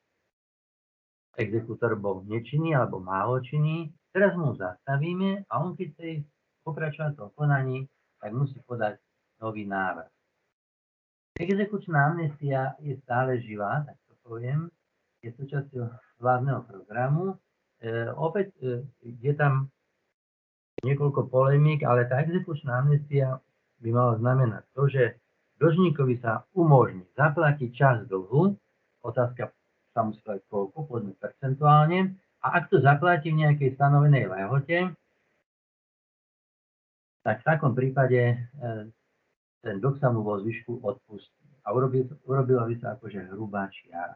[1.39, 3.39] exekútor bol nečinný alebo málo
[4.11, 6.27] teraz mu zastavíme a on keď chce
[6.67, 7.77] pokračovať v konaní,
[8.19, 8.99] tak musí podať
[9.39, 10.11] nový návrh.
[11.39, 14.67] Exekučná amnestia je stále živá, tak to poviem,
[15.23, 15.87] je súčasťou
[16.19, 17.39] vládneho programu.
[17.79, 19.71] E, opäť e, je tam
[20.83, 23.39] niekoľko polemík, ale tá exekučná amnestia
[23.79, 25.03] by mala znamenať to, že
[25.63, 28.59] dlžníkovi sa umožní zaplatiť čas dlhu,
[28.99, 29.55] otázka
[29.91, 34.95] sa povedať koľko, povedzme percentuálne, a ak to zaplatí v nejakej stanovenej lehote,
[37.19, 38.37] tak v takom prípade e,
[39.59, 41.45] ten dlh sa mu vo zvyšku odpustí.
[41.67, 44.15] A urobil, urobila by sa akože hrubá čiara.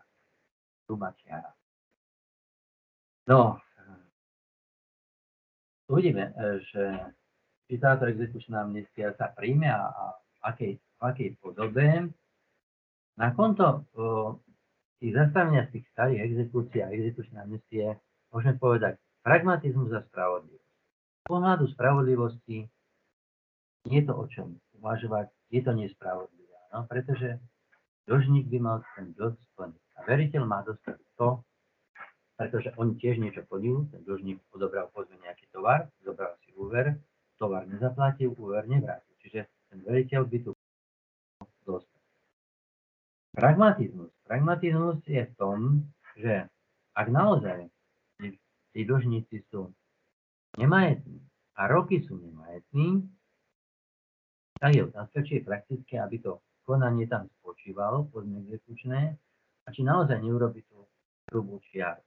[0.87, 1.51] Hrubá čiara.
[3.27, 3.59] No,
[5.91, 6.83] uvidíme, e, že
[7.67, 12.07] či táto exekučná amnestia sa príjme a, a v, akej, v akej podobe.
[13.19, 13.83] Na konto
[15.03, 17.99] tých zastavenia tých starých exekúcií a exekučnej amnestie
[18.31, 20.71] môžeme povedať pragmatizmus a spravodlivosť.
[21.19, 22.71] Z pohľadu spravodlivosti
[23.91, 26.87] nie je to o čom uvažovať, je to nespravodlivé, no?
[26.87, 27.35] pretože
[28.07, 29.83] dlžník by mal ten dlh splniť.
[29.99, 31.43] A veriteľ má dostať to,
[32.39, 36.95] pretože oni tiež niečo plnil, ten dlžník odobral pozve nejaký tovar, zobral si úver,
[37.35, 39.11] tovar nezaplatil, úver nevrátil.
[39.19, 40.51] Čiže ten veriteľ by tu
[41.67, 41.99] dostal.
[43.35, 44.12] Pragmatizmus.
[44.23, 45.83] Pragmatizmus je v tom,
[46.15, 46.47] že
[46.95, 47.67] ak naozaj
[48.73, 49.69] tí dlžníci sú
[50.57, 51.19] nemajetní
[51.59, 53.03] a roky sú nemajetní,
[54.57, 59.19] tak je otázka, či je praktické, aby to konanie tam spočívalo, poďme exekučné,
[59.63, 60.87] a či naozaj neurobi tú
[61.31, 62.03] hrubú čiaru.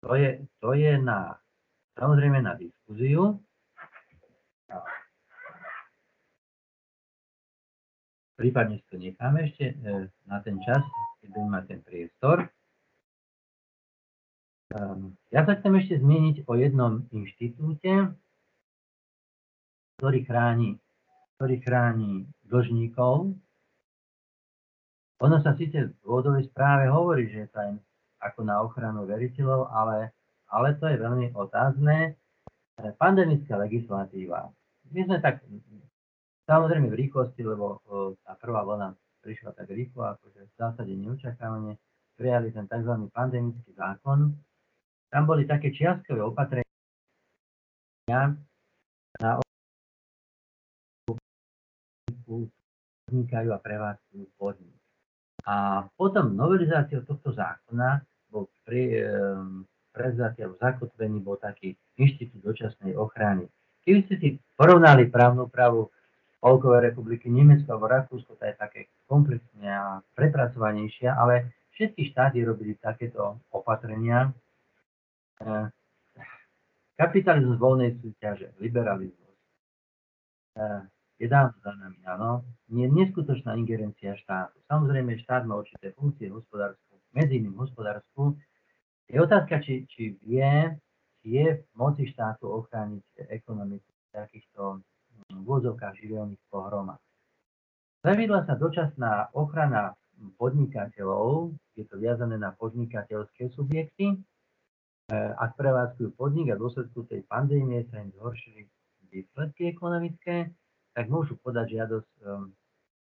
[0.00, 1.36] To je, to je na,
[1.92, 3.36] samozrejme na diskuziu.
[8.40, 10.80] Prípadne si to necháme ešte e, na ten čas,
[11.20, 12.48] keď budeme mať ten priestor.
[14.72, 18.16] Ehm, ja sa chcem ešte zmieniť o jednom inštitúte,
[20.00, 20.80] ktorý chráni,
[21.36, 23.36] ktorý chráni dlžníkov.
[25.20, 27.70] Ono sa síce v dôvodovej správe hovorí, že je to aj
[28.24, 30.16] ako na ochranu veriteľov, ale,
[30.48, 32.16] ale to je veľmi otázne.
[32.96, 34.48] Pandemická legislatíva.
[34.88, 35.44] My sme tak
[36.50, 37.78] Samozrejme v rýchlosti, lebo
[38.26, 41.78] tá prvá vlna prišla tak rýchlo, akože v zásade neočakávane
[42.18, 43.06] prijali ten tzv.
[43.14, 44.34] pandemický zákon.
[45.14, 46.66] Tam boli také čiastkové opatrenia
[49.22, 49.38] na
[52.26, 54.74] podnikajú a prevádzkujú podnik.
[55.46, 62.94] A potom novelizáciou tohto zákona bol pri, um, prevzatý alebo zakotvený bol taký inštitút dočasnej
[62.98, 63.46] ochrany.
[63.82, 65.90] Keby ste si porovnali právnu právu
[66.40, 72.80] Spolkovej republiky Nemecko alebo Rakúsko, to je také komplexne a prepracovanejšia, ale všetky štáty robili
[72.80, 74.32] takéto opatrenia.
[75.36, 75.68] E,
[76.96, 79.36] kapitalizmus voľnej súťaže, liberalizmus,
[80.56, 80.64] e,
[81.20, 82.40] je dávno za nami, áno.
[82.72, 84.56] Je neskutočná ingerencia štátu.
[84.64, 88.40] Samozrejme, štát má určité funkcie hospodárstvu, medzi iným hospodárstvu.
[89.12, 90.72] Je otázka, či, či vie,
[91.20, 94.80] či je v moci štátu ochrániť ekonomiku takýchto
[95.40, 97.00] v úvodzovkách živelných pohromách.
[98.00, 99.92] Zaviedla sa dočasná ochrana
[100.36, 104.12] podnikateľov, je to viazané na podnikateľské subjekty.
[104.12, 104.16] E,
[105.16, 108.68] ak prevádzkujú podnik a dôsledku tej pandémie sa im zhoršili
[109.08, 110.52] výsledky ekonomické,
[110.92, 112.50] tak môžu podať žiadosť um,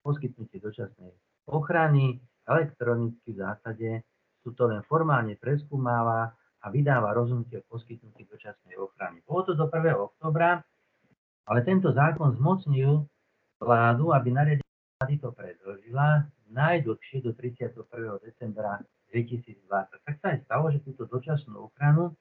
[0.04, 1.12] poskytnutie dočasnej
[1.48, 3.90] ochrany elektronicky v zásade
[4.44, 9.24] sú to len formálne preskúmáva a vydáva rozhodnutie o poskytnutí dočasnej ochrany.
[9.24, 9.96] Bolo to do 1.
[9.96, 10.60] oktobra,
[11.48, 13.08] ale tento zákon zmocnil
[13.60, 17.76] vládu, aby nariadenie vlády to predložila najdlhšie do 31.
[18.24, 18.80] decembra
[19.12, 19.68] 2020.
[20.06, 22.16] Tak sa aj stalo, že túto dočasnú ochranu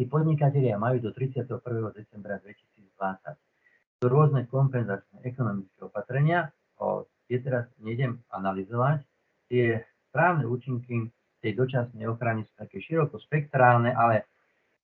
[0.00, 1.60] tí podnikatelia majú do 31.
[1.92, 4.00] decembra 2020.
[4.00, 6.48] Sú rôzne kompenzačné ekonomické opatrenia,
[6.80, 9.04] o, tie teraz nejdem analyzovať,
[9.52, 11.12] tie právne účinky
[11.44, 14.24] tej dočasnej ochrany sú také široko spektrálne, ale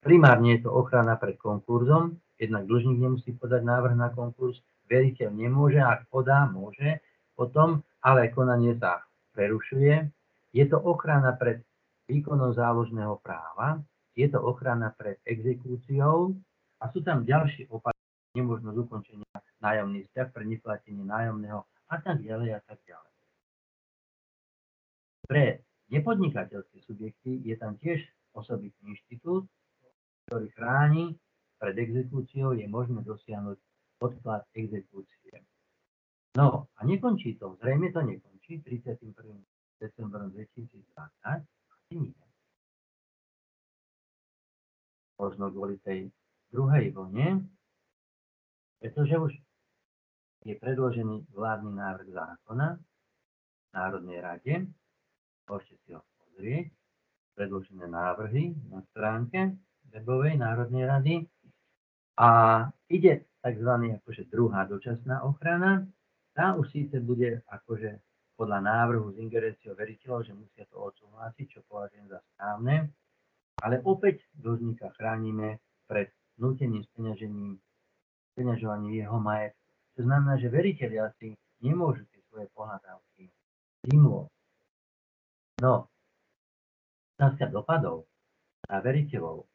[0.05, 5.81] primárne je to ochrana pred konkurzom, jednak dlžník nemusí podať návrh na konkurs, veriteľ nemôže,
[5.81, 7.01] ak podá, môže
[7.35, 9.03] potom, ale konanie sa
[9.35, 10.09] prerušuje.
[10.55, 11.61] Je to ochrana pred
[12.07, 13.83] výkonom záložného práva,
[14.17, 16.33] je to ochrana pred exekúciou
[16.81, 17.97] a sú tam ďalšie opatrenia,
[18.33, 23.13] nemožnosť ukončenia nájomný vzťah pre neplatenie nájomného a tak ďalej a tak ďalej.
[25.27, 25.45] Pre
[25.91, 27.99] nepodnikateľské subjekty je tam tiež
[28.37, 29.49] osobitný inštitút,
[30.29, 31.17] ktorý chráni
[31.57, 33.57] pred exekúciou, je možné dosiahnuť
[34.01, 35.41] odklad exekúcie.
[36.37, 39.13] No a nekončí to, zrejme to nekončí 31.
[39.81, 42.13] decembrom 2020, asi nie
[45.17, 46.13] možno kvôli tej
[46.53, 47.49] druhej vlne,
[48.77, 49.31] pretože už
[50.45, 54.53] je predložený vládny návrh zákona v Národnej rade.
[55.49, 56.69] Môžete si ho pozrieť.
[57.33, 59.57] Predložené návrhy na stránke
[59.93, 61.15] webovej Národnej rady.
[62.17, 62.27] A
[62.89, 63.71] ide tzv.
[64.01, 65.85] akože druhá dočasná ochrana.
[66.33, 68.01] Tá už síce bude akože
[68.37, 72.93] podľa návrhu z ingerenciou veriteľov, že musia to odsúhlasiť, čo považujem za správne.
[73.57, 75.57] Ale opäť dlžníka chránime
[75.89, 77.57] pred nuteným speňažením,
[78.37, 79.65] speňažovaním jeho majetku.
[79.97, 81.33] To znamená, že veriteľia si
[81.65, 83.33] nemôžu tie svoje pohľadávky
[83.89, 84.37] vymôcť.
[85.65, 85.89] No,
[87.17, 88.05] otázka dopadov
[88.69, 89.49] na veriteľov.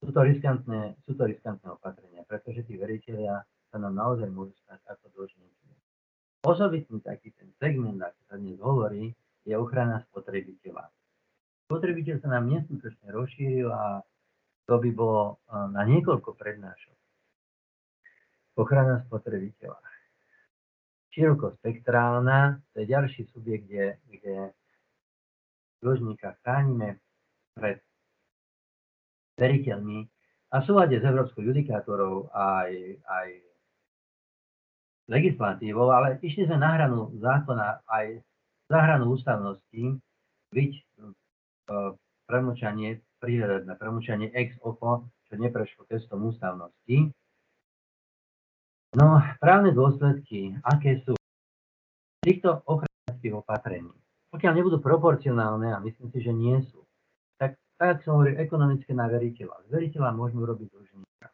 [0.00, 4.80] Sú to, riskantné, sú to riskantné opatrenia, pretože tí veriteľia sa nám naozaj môžu stať
[4.88, 5.68] ako dlžníci.
[6.40, 9.12] Osobitný taký ten segment, ako sa dnes hovorí,
[9.44, 10.88] je ochrana spotrebiteľa
[11.70, 14.02] spotrebiteľ sa nám neskutočne rozšíril a
[14.66, 15.38] to by bolo
[15.70, 16.98] na niekoľko prednášok.
[18.58, 19.78] Ochrana spotrebiteľa.
[21.14, 24.34] Široko spektrálna, to je ďalší subjekt, kde, kde
[25.78, 26.98] dlžníka chránime
[27.54, 27.78] pred
[29.40, 29.98] veriteľmi
[30.52, 33.28] a v súlade s európskou judikátorou aj, aj
[35.08, 38.20] legislatívou, ale išli sme na hranu zákona aj
[38.70, 39.98] za hranu ústavnosti,
[40.54, 40.72] byť
[42.30, 47.10] premlčanie, príhľadné premlčanie ex ofo, čo neprešlo testom ústavnosti.
[48.98, 51.14] No, právne dôsledky, aké sú
[52.22, 53.94] týchto ochranných opatrení?
[54.34, 56.82] Pokiaľ nebudú proporcionálne, a myslím si, že nie sú,
[57.80, 59.64] tak, som hovoril, ekonomické na veriteľa.
[59.64, 61.28] Z veriteľa môžeme urobiť dlžníka.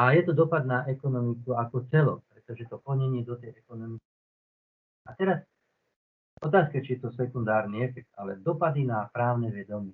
[0.00, 4.08] A je to dopad na ekonomiku ako celok, pretože to plnenie do tej ekonomiky.
[5.04, 5.44] A teraz
[6.40, 9.92] Otázka, či je to sekundárny efekt, ale dopady na právne vedomie.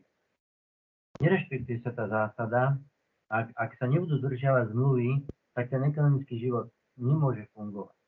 [1.19, 2.79] Nerešpektuje sa tá zásada,
[3.27, 5.27] ak, ak sa nebudú dodržiavať zmluvy,
[5.59, 7.99] tak ten ekonomický život nemôže fungovať.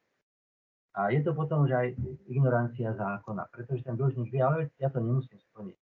[0.94, 1.86] A je to potom už aj
[2.30, 5.78] ignorancia zákona, pretože ten dlžník vie, ale ja to nemusím splniť.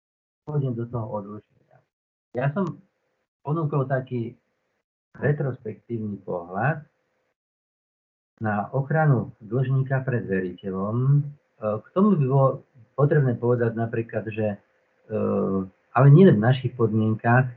[0.43, 1.50] Pôjdem do toho odlučenia.
[2.31, 2.79] Ja som
[3.43, 4.39] ponúkol taký
[5.19, 6.87] retrospektívny pohľad
[8.39, 11.27] na ochranu dlžníka pred veriteľom,
[11.61, 12.49] k tomu by bolo
[12.95, 15.59] potrebné povedať napríklad, že eh,
[15.91, 17.51] ale nie v našich podmienkach,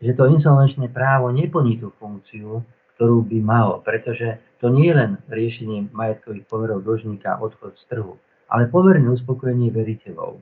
[0.00, 2.64] že to insolvenčné právo neplní tú funkciu,
[2.96, 8.14] ktorú by malo, pretože to nie je len riešenie majetkových pomerov dlžníka odchod z trhu,
[8.48, 10.40] ale pomerne uspokojenie veriteľov.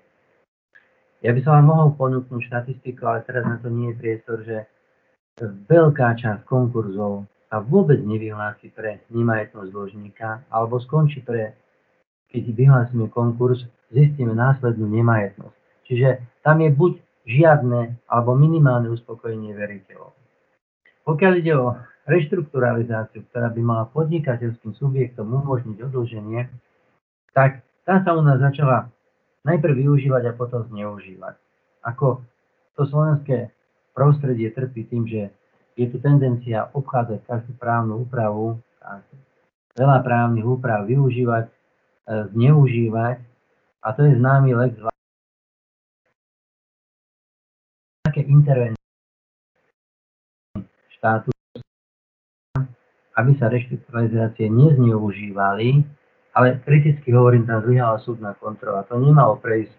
[1.19, 4.71] Ja by som vám mohol ponúknuť štatistiku, ale teraz na to nie je priestor, že
[5.43, 11.57] veľká časť konkurzov sa vôbec nevyhlási pre nemajetnosť dlžníka alebo skončí pre
[12.29, 15.57] keď vyhlásime konkurs, zistíme následnú nemajetnosť.
[15.89, 16.09] Čiže
[16.45, 16.93] tam je buď
[17.25, 20.13] žiadne alebo minimálne uspokojenie veriteľov.
[21.09, 21.73] Pokiaľ ide o
[22.05, 26.53] reštrukturalizáciu, ktorá by mala podnikateľským subjektom umožniť odlženie,
[27.33, 28.93] tak tá sa u nás začala
[29.47, 31.35] najprv využívať a potom zneužívať.
[31.87, 32.23] Ako
[32.75, 33.55] to slovenské
[33.95, 35.31] prostredie trpí tým, že
[35.79, 38.59] je tu tendencia obchádzať každú právnu úpravu
[39.79, 41.47] veľa právnych úprav využívať
[42.35, 43.23] zneužívať
[43.79, 44.75] a to je známy lex
[48.03, 48.81] také intervencie
[50.99, 51.31] štátu,
[53.15, 55.87] aby sa reštrukturalizácie nezneužívali
[56.39, 58.87] ale kriticky hovorím, tam zlyhala súdna kontrola.
[58.87, 59.79] To nemalo prejsť e,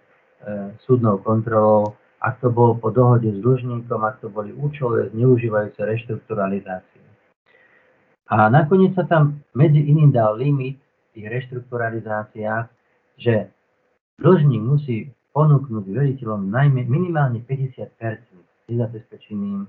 [0.84, 7.00] súdnou kontrolou, ak to bolo po dohode s dlžníkom, ak to boli účelové zneužívajúce reštrukturalizácie.
[8.28, 12.68] A nakoniec sa tam medzi iným dal limit v tých reštrukturalizáciách,
[13.16, 13.48] že
[14.20, 17.96] dlžník musí ponúknuť veriteľom najmä minimálne 50%
[18.68, 19.64] nezabezpečeným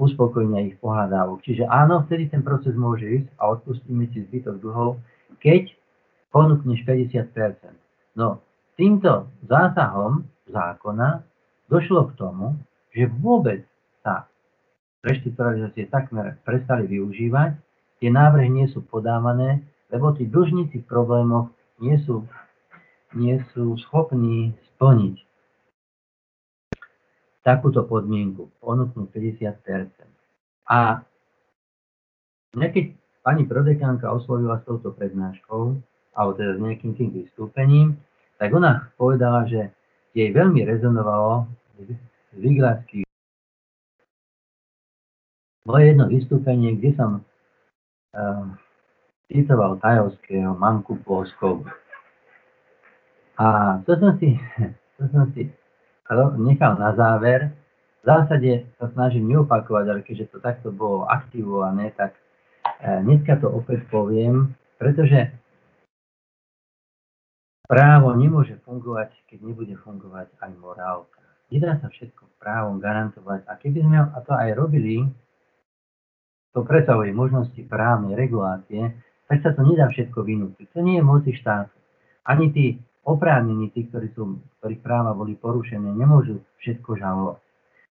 [0.00, 1.44] uspokojenia ich pohľadávok.
[1.44, 4.96] Čiže áno, vtedy ten proces môže ísť a odpustíme si zbytok dlhov,
[5.38, 5.70] keď
[6.32, 8.44] ponúkneš 50% No,
[8.76, 11.24] týmto zásahom zákona
[11.72, 12.60] došlo k tomu,
[12.92, 13.64] že vôbec
[14.04, 14.28] sa
[15.00, 17.56] reštrukturalizácie takmer prestali využívať,
[18.04, 21.48] tie návrhy nie sú podávané, lebo tí dlžníci v problémoch
[21.80, 22.28] nie sú,
[23.16, 25.16] nie sú schopní splniť
[27.42, 31.02] takúto podmienku, ponúknuť 50% A
[32.54, 32.68] mňa
[33.26, 37.96] pani prodekánka oslovila s touto prednáškou, alebo teda s nejakým tým vystúpením,
[38.36, 39.72] tak ona povedala, že
[40.12, 41.48] jej veľmi rezonovalo
[41.80, 41.96] z
[42.36, 43.02] Viglasky
[45.62, 48.44] moje jedno vystúpenie, kde som uh,
[49.30, 51.64] citoval Tajovského Mamku Polskovú.
[53.38, 54.36] A to som si,
[54.98, 55.48] to som si
[56.38, 57.54] nechal na záver.
[58.02, 62.18] V zásade sa snažím neopakovať, ale keďže to takto bolo aktivované, tak
[62.82, 65.30] e, dneska to opäť poviem, pretože
[67.66, 71.20] právo nemôže fungovať, keď nebude fungovať aj morálka.
[71.52, 73.44] Nedá sa všetko právom garantovať.
[73.44, 75.04] A keby sme a to aj robili,
[76.52, 78.92] to presahuje možnosti právnej regulácie,
[79.28, 80.66] tak sa to nedá všetko vynútiť.
[80.76, 81.72] To nie je moci štátu.
[82.28, 82.64] Ani tí
[83.04, 87.40] oprávnení, tí, ktorí sú, ktorých práva boli porušené, nemôžu všetko žalovať.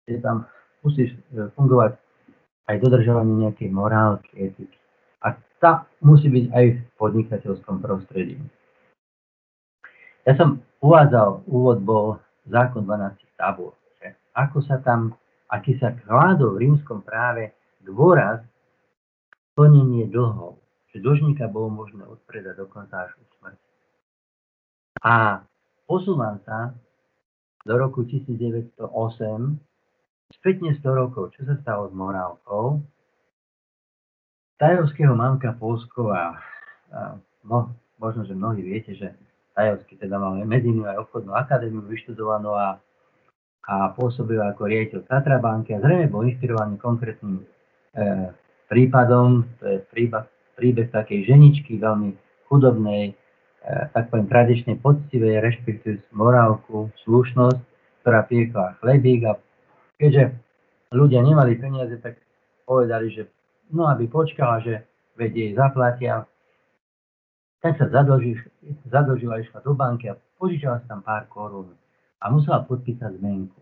[0.06, 0.44] Je tam
[0.84, 1.12] musí e,
[1.56, 1.96] fungovať
[2.68, 4.78] aj dodržovanie nejakej morálky, etiky.
[5.24, 8.38] A tá musí byť aj v podnikateľskom prostredí.
[10.28, 13.72] Ja som uvádzal, úvod bol zákon 12 tabúr.
[14.36, 15.16] Ako sa tam,
[15.50, 17.50] aký sa kládol v rímskom práve
[17.82, 18.44] dôraz
[19.58, 20.60] plnenie dlhov,
[20.92, 23.68] že dlžníka bolo možné odpredať dokonca až u smrti.
[25.02, 25.42] A
[25.88, 26.76] posúvam sa
[27.66, 28.78] do roku 1908,
[30.36, 32.80] spätne 100 rokov, čo sa stalo s morálkou.
[34.60, 36.36] Tajovského mamka Polskova,
[37.48, 39.16] no, možno, že mnohí viete, že
[39.61, 42.80] Tajovský teda mal medzinú aj obchodnú akadémiu vyštudovanú a,
[43.68, 47.44] a pôsobil ako riaditeľ Tatra banky a zrejme bol inšpirovaný konkrétnym
[47.92, 48.32] e,
[48.72, 50.24] prípadom, to je príbeh,
[50.56, 52.16] príbeh takej ženičky, veľmi
[52.48, 53.20] chudobnej,
[53.61, 57.61] E, tak poviem, tradične poctivej, rešpektujúc morálku, slušnosť,
[58.00, 59.36] ktorá piekla chlebík a
[60.00, 60.32] keďže
[60.96, 62.16] ľudia nemali peniaze, tak
[62.64, 63.28] povedali, že
[63.68, 64.88] no aby počkala, že
[65.20, 66.24] veď jej zaplatia,
[67.61, 71.76] tak sa zadlžila, išla do banky a požičala sa tam pár korún
[72.20, 73.61] a musela podpísať zmenku.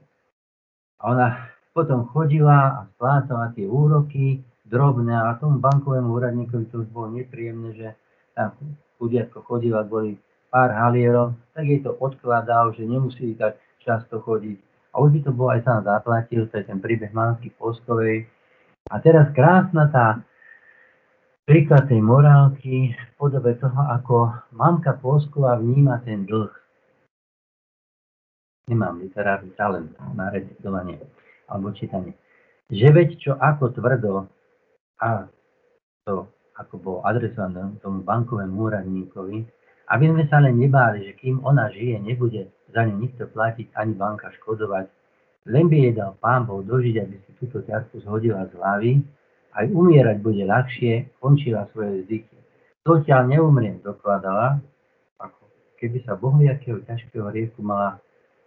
[0.98, 1.26] A ona
[1.74, 7.74] potom chodila a splácala tie úroky drobné a tomu bankovému úradníkovi to už bolo nepríjemné,
[7.74, 7.88] že
[8.34, 8.54] tam
[8.98, 10.18] chudiatko chodila kvôli
[10.50, 14.58] pár halierov, tak jej to odkladal, že nemusí tak často chodiť.
[14.94, 18.26] A už by to bol aj sám zaplatil, to je ten príbeh Manky Poskovej.
[18.88, 20.24] A teraz krásna tá
[21.48, 26.52] príklad tej morálky v podobe toho, ako mamka Posková vníma ten dlh.
[28.68, 31.00] Nemám literárny talent na recitovanie
[31.48, 32.12] alebo čítanie.
[32.68, 34.28] Že veď čo ako tvrdo
[35.00, 35.24] a
[36.04, 36.28] to
[36.60, 39.48] ako bol adresovaný tomu bankovému úradníkovi,
[39.88, 43.96] aby sme sa len nebáli, že kým ona žije, nebude za ňu nikto platiť ani
[43.96, 44.84] banka škodovať.
[45.48, 48.92] Len by jej dal pán Boh dožiť, aby si túto ťarku zhodila z hlavy,
[49.58, 52.36] aj umierať bude ľahšie, končila svoje zvyky.
[52.86, 54.62] Zatiaľ neumriem, dokladala,
[55.18, 55.42] ako
[55.82, 57.98] keby sa bohviakého ťažkého rieku mala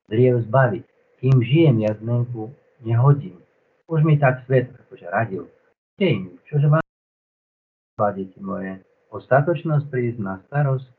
[0.08, 0.88] driev zbaviť.
[1.20, 2.50] Kým žijem, ja zmenku
[2.82, 3.38] nehodím.
[3.86, 5.46] Už mi tak svet akože radil.
[6.00, 6.82] Dej čože mám
[8.18, 8.82] deti moje,
[9.14, 10.90] ostatočnosť prísť na starosť,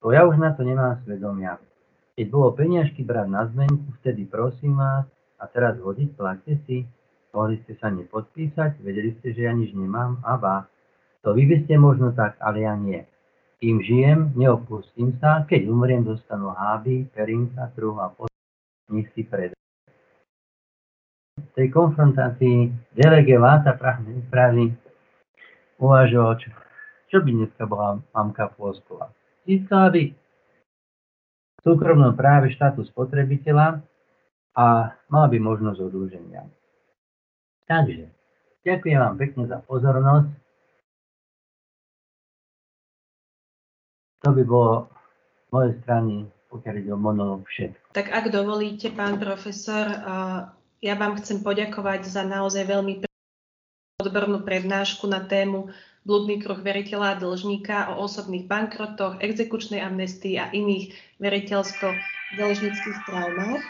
[0.00, 1.60] to ja už na to nemám svedomia.
[2.16, 5.04] Keď bolo peniažky brať na zmenku, vtedy prosím vás,
[5.36, 6.88] a teraz hodiť, platte si,
[7.34, 10.56] mohli ste sa nepodpísať, vedeli ste, že ja nič nemám, a ba.
[11.22, 13.04] To vy by ste možno tak, ale ja nie.
[13.60, 18.32] Kým žijem, neopustím sa, keď umriem, dostanú háby, perinka, truh a pod...
[18.88, 19.52] nech si predá.
[21.36, 24.72] V tej konfrontácii delege váta právnej úpravy
[25.76, 26.40] uvažoval,
[27.08, 29.12] čo, by dneska bola mamka Pôsková.
[29.44, 33.80] Získala by v súkromnom práve štátu spotrebiteľa
[34.56, 36.48] a mala by možnosť odlúženia.
[37.70, 38.10] Takže,
[38.66, 40.26] ďakujem vám pekne za pozornosť.
[44.26, 44.90] To by bolo
[45.46, 47.94] z mojej strany, pokiaľ ide o monolog, všetko.
[47.94, 49.86] Tak ak dovolíte, pán profesor,
[50.82, 53.06] ja vám chcem poďakovať za naozaj veľmi
[54.02, 55.70] odbornú prednášku na tému
[56.02, 60.90] blúdny kruh veriteľa a dlžníka o osobných bankrotoch, exekučnej amnestii a iných
[61.22, 63.62] veriteľsko-dlžníckých traumách.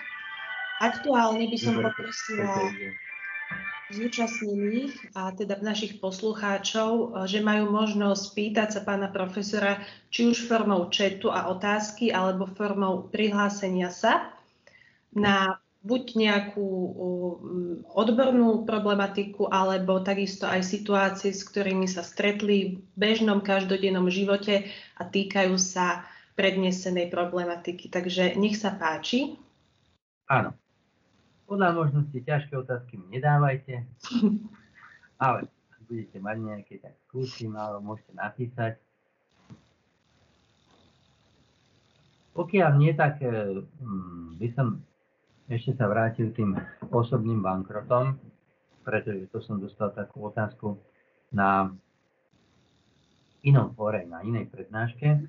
[0.80, 2.72] Aktuálne by som poprosila
[3.90, 9.82] zúčastnených a teda našich poslucháčov, že majú možnosť pýtať sa pána profesora
[10.14, 14.30] či už formou četu a otázky alebo formou prihlásenia sa
[15.10, 16.68] na buď nejakú
[17.88, 24.68] odbornú problematiku, alebo takisto aj situácie, s ktorými sa stretli v bežnom každodennom živote
[25.00, 26.04] a týkajú sa
[26.36, 27.88] prednesenej problematiky.
[27.88, 29.40] Takže nech sa páči.
[30.28, 30.59] Áno.
[31.50, 33.82] Podľa možnosti ťažké otázky mi nedávajte,
[35.24, 38.78] ale ak budete mať nejaké, tak skúsim, alebo môžete napísať.
[42.38, 44.78] Pokiaľ nie, tak eh, hm, by som
[45.50, 46.54] ešte sa vrátil tým
[46.94, 48.14] osobným bankrotom,
[48.86, 50.78] pretože to som dostal takú otázku
[51.34, 51.74] na
[53.42, 55.26] inom fóre, na inej prednáške,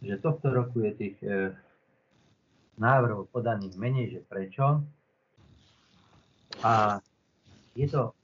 [0.00, 1.52] že tohto roku je tých e,
[2.78, 4.82] návrhov podaných menej, že prečo.
[6.62, 7.02] A
[7.74, 8.14] je to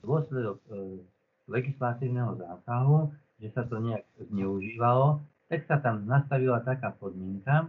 [0.00, 1.04] dôsledok e,
[1.50, 5.20] legislatívneho zásahu, že sa to nejak zneužívalo,
[5.52, 7.68] tak sa tam nastavila taká podmienka,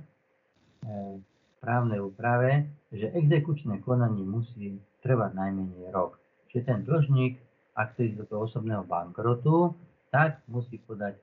[0.83, 1.19] e,
[1.59, 6.15] právnej úprave, že exekučné konanie musí trvať najmenej rok.
[6.49, 7.35] Čiže ten dlžník,
[7.75, 9.75] ak chce ísť do toho osobného bankrotu,
[10.09, 11.19] tak musí podať,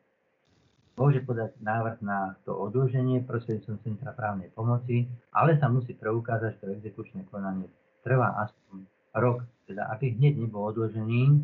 [0.95, 6.61] môže podať návrh na to odloženie prostredníctvom Centra právnej pomoci, ale sa musí preukázať, že
[6.63, 7.67] to exekučné konanie
[8.07, 8.87] trvá aspoň
[9.19, 9.43] rok.
[9.67, 11.43] Teda aby hneď nebol odložený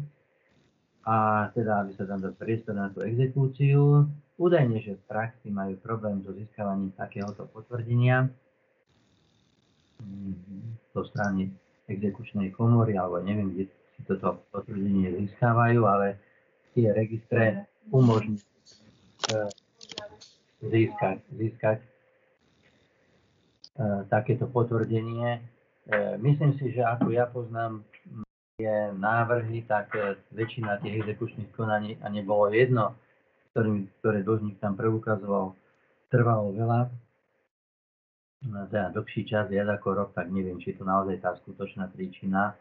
[1.03, 4.07] a teda aby sa tam dal priestor na tú exekúciu,
[4.39, 8.31] údajne, že v praxi majú problém so získavaním takéhoto potvrdenia,
[10.93, 11.51] zo strany
[11.89, 13.65] exekučnej komory, alebo neviem, kde
[13.97, 16.19] si toto potvrdenie získávajú, ale
[16.73, 19.39] tie registre umožní e,
[20.63, 21.87] získať, získať e,
[24.09, 25.43] takéto potvrdenie.
[25.91, 27.83] E, myslím si, že ako ja poznám
[28.61, 29.91] tie návrhy, tak
[30.30, 32.95] väčšina tých exekučných konaní a nebolo jedno,
[33.51, 35.57] ktorým, ktoré dlžník tam preukazoval,
[36.12, 36.93] trvalo veľa
[38.43, 42.59] teda dlhší čas, viac ako rok, tak neviem, či je to naozaj tá skutočná príčina,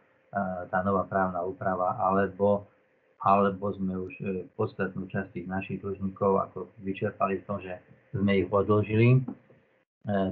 [0.69, 2.69] tá nová právna úprava, alebo,
[3.19, 7.75] alebo sme už e, podstatnú časť tých našich dlžníkov ako vyčerpali v tom, že
[8.15, 9.19] sme ich odložili.
[9.19, 9.19] E,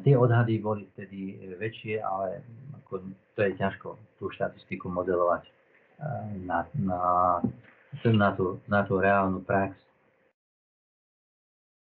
[0.07, 2.45] tie odhady boli vtedy väčšie, ale
[2.89, 3.05] ako,
[3.37, 3.87] to je ťažko
[4.17, 5.51] tú štatistiku modelovať e,
[6.49, 7.01] na, na,
[8.01, 9.77] na, tú, na tú reálnu prax.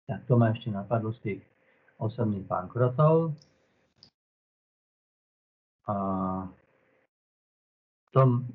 [0.05, 1.41] Tak to ma ešte napadlo z tých
[1.97, 3.33] osobných bankrotov.
[5.89, 5.95] A
[8.05, 8.45] v tom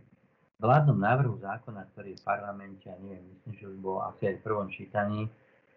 [0.62, 4.34] vládnom návrhu zákona, ktorý je v parlamente, a neviem, myslím, že už bol asi aj
[4.38, 5.26] v prvom čítaní,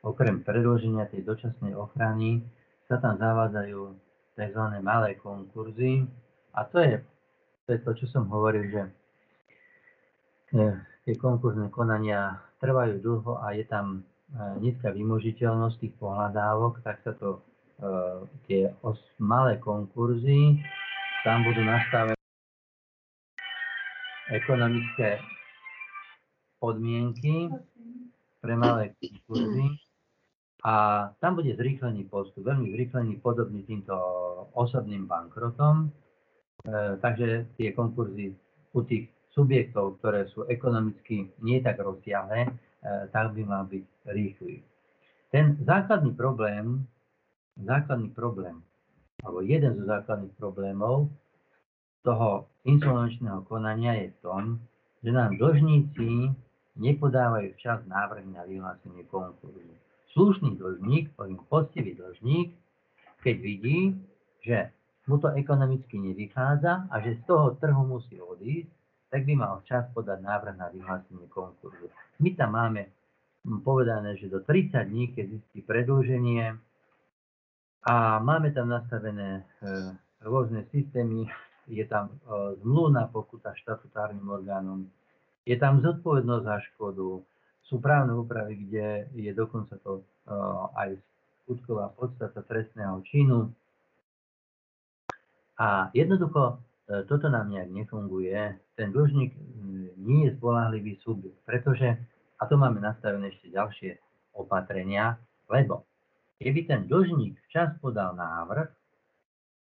[0.06, 2.46] okrem predloženia tej dočasnej ochrany
[2.86, 3.82] sa tam zavádzajú
[4.38, 4.64] tzv.
[4.86, 6.06] malé konkurzy.
[6.54, 7.00] A to je,
[7.66, 8.82] to je to, čo som hovoril, že
[11.08, 14.00] tie konkurzné konania trvajú dlho a je tam e,
[14.60, 17.42] nízka vymožiteľnosť tých pohľadávok, tak sa to e,
[18.52, 20.60] tie os, malé konkurzy
[21.24, 22.20] tam budú nastavené
[24.30, 25.24] ekonomické
[26.60, 27.50] podmienky
[28.42, 28.94] pre malé
[29.26, 29.78] kurzy
[30.62, 30.74] a
[31.18, 33.98] tam bude zrýchlený postup, veľmi zrýchlený, podobný týmto
[34.54, 35.90] osobným bankrotom.
[36.62, 38.38] E, takže tie konkurzy
[38.74, 42.52] u tých subjektov, ktoré sú ekonomicky nie tak rozsiahle, e,
[43.10, 44.62] tak by mal byť rýchly.
[45.32, 46.86] Ten základný problém,
[47.58, 48.62] základný problém
[49.22, 51.14] alebo jeden zo základných problémov
[52.02, 54.44] toho insolvenčného konania je v tom,
[55.06, 56.34] že nám dlžníci
[56.78, 59.62] nepodávajú včas návrh na vyhlásenie konkurzu.
[60.18, 62.58] Slušný dlžník, poviem poctivý dlžník,
[63.22, 63.80] keď vidí,
[64.42, 64.74] že
[65.12, 68.72] mu to ekonomicky nevychádza a že z toho trhu musí odísť,
[69.12, 71.92] tak by mal včas podať návrh na vyhlásenie konkurzu.
[72.24, 72.88] My tam máme
[73.68, 76.56] povedané, že do 30 dní, keď zistí predĺženie,
[77.82, 79.44] a máme tam nastavené e,
[80.22, 81.26] rôzne systémy,
[81.66, 82.16] je tam e,
[82.62, 84.86] zmluvná pokuta štatutárnym orgánom,
[85.50, 87.26] je tam zodpovednosť za škodu,
[87.66, 90.04] sú právne úpravy, kde je dokonca to e,
[90.78, 90.90] aj
[91.42, 93.50] skutková podstata trestného činu.
[95.62, 96.58] A jednoducho
[97.06, 98.58] toto nám nejak nefunguje.
[98.74, 99.38] Ten dlžník
[100.02, 102.02] nie je spolahlivý subjekt, pretože,
[102.42, 103.92] a to máme nastavené ešte ďalšie
[104.34, 105.22] opatrenia,
[105.54, 105.86] lebo
[106.42, 108.66] keby ten dlžník včas podal návrh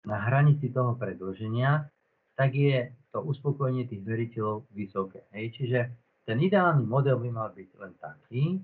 [0.04, 1.88] na hranici toho predlženia,
[2.36, 5.24] tak je to uspokojenie tých veriteľov vysoké.
[5.32, 5.56] Hej.
[5.56, 5.80] Čiže
[6.28, 8.60] ten ideálny model by mal byť len taký,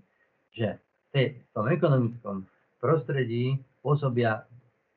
[0.51, 0.83] že
[1.15, 2.43] v tom ekonomickom
[2.83, 4.43] prostredí pôsobia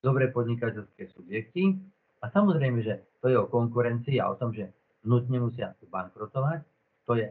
[0.02, 1.78] dobre podnikateľské subjekty
[2.24, 4.72] a samozrejme, že to je o konkurencii a o tom, že
[5.04, 6.64] nutne musia bankrotovať.
[7.04, 7.28] To je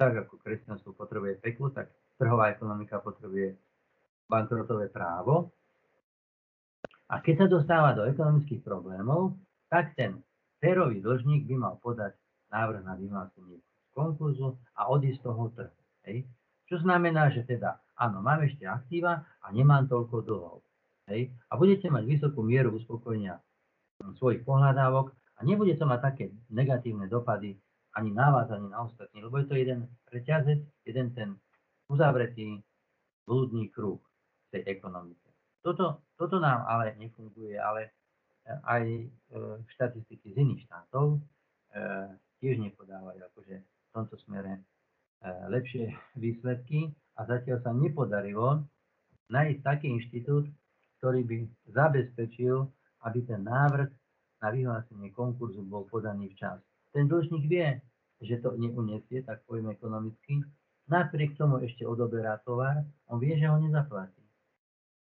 [0.00, 3.52] tak, ako kresťanstvo potrebuje peklo, tak trhová ekonomika potrebuje
[4.30, 5.52] bankrotové právo.
[7.12, 9.36] A keď sa dostáva do ekonomických problémov,
[9.68, 10.22] tak ten
[10.62, 12.16] férový dlžník by mal podať
[12.48, 13.60] návrh na vyhlásenie
[13.92, 15.80] konkurzu a odísť z toho trhu.
[16.08, 16.24] Hej.
[16.68, 20.67] Čo znamená, že teda, áno, mám ešte aktíva a nemám toľko dlhov.
[21.08, 21.32] Hej.
[21.48, 23.40] A budete mať vysokú mieru uspokojenia
[24.20, 27.56] svojich pohľadávok a nebude to mať také negatívne dopady
[27.98, 31.34] ani na vás, ani na ostatní, lebo je to jeden reťazec, jeden ten
[31.90, 32.62] uzavretý
[33.26, 33.98] blúdny kruh
[34.54, 35.28] tej ekonomike.
[35.64, 37.90] Toto, toto nám ale nefunguje, ale e,
[38.64, 39.04] aj e,
[39.74, 41.20] štatistiky z iných štátov e,
[42.38, 44.62] tiež nepodávajú akože v tomto smere
[45.50, 45.90] lepšie
[46.22, 48.62] výsledky a zatiaľ sa nepodarilo
[49.28, 50.46] nájsť taký inštitút,
[50.98, 51.36] ktorý by
[51.70, 52.66] zabezpečil,
[53.06, 53.90] aby ten návrh
[54.42, 56.58] na vyhlásenie konkurzu bol podaný včas.
[56.94, 57.78] Ten dlžník vie,
[58.22, 60.42] že to neuniesie, tak poviem ekonomicky,
[60.90, 64.18] napriek tomu ešte odoberá tovar, on vie, že ho nezaplatí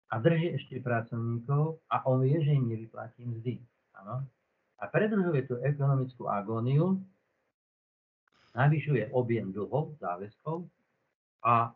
[0.07, 3.59] a drží ešte pracovníkov a on vie, že im nevyplatí mzdy.
[3.99, 4.23] Ano?
[4.79, 7.01] A predlžuje tú ekonomickú agóniu,
[8.55, 10.65] navyšuje objem dlhov, záväzkov
[11.43, 11.75] a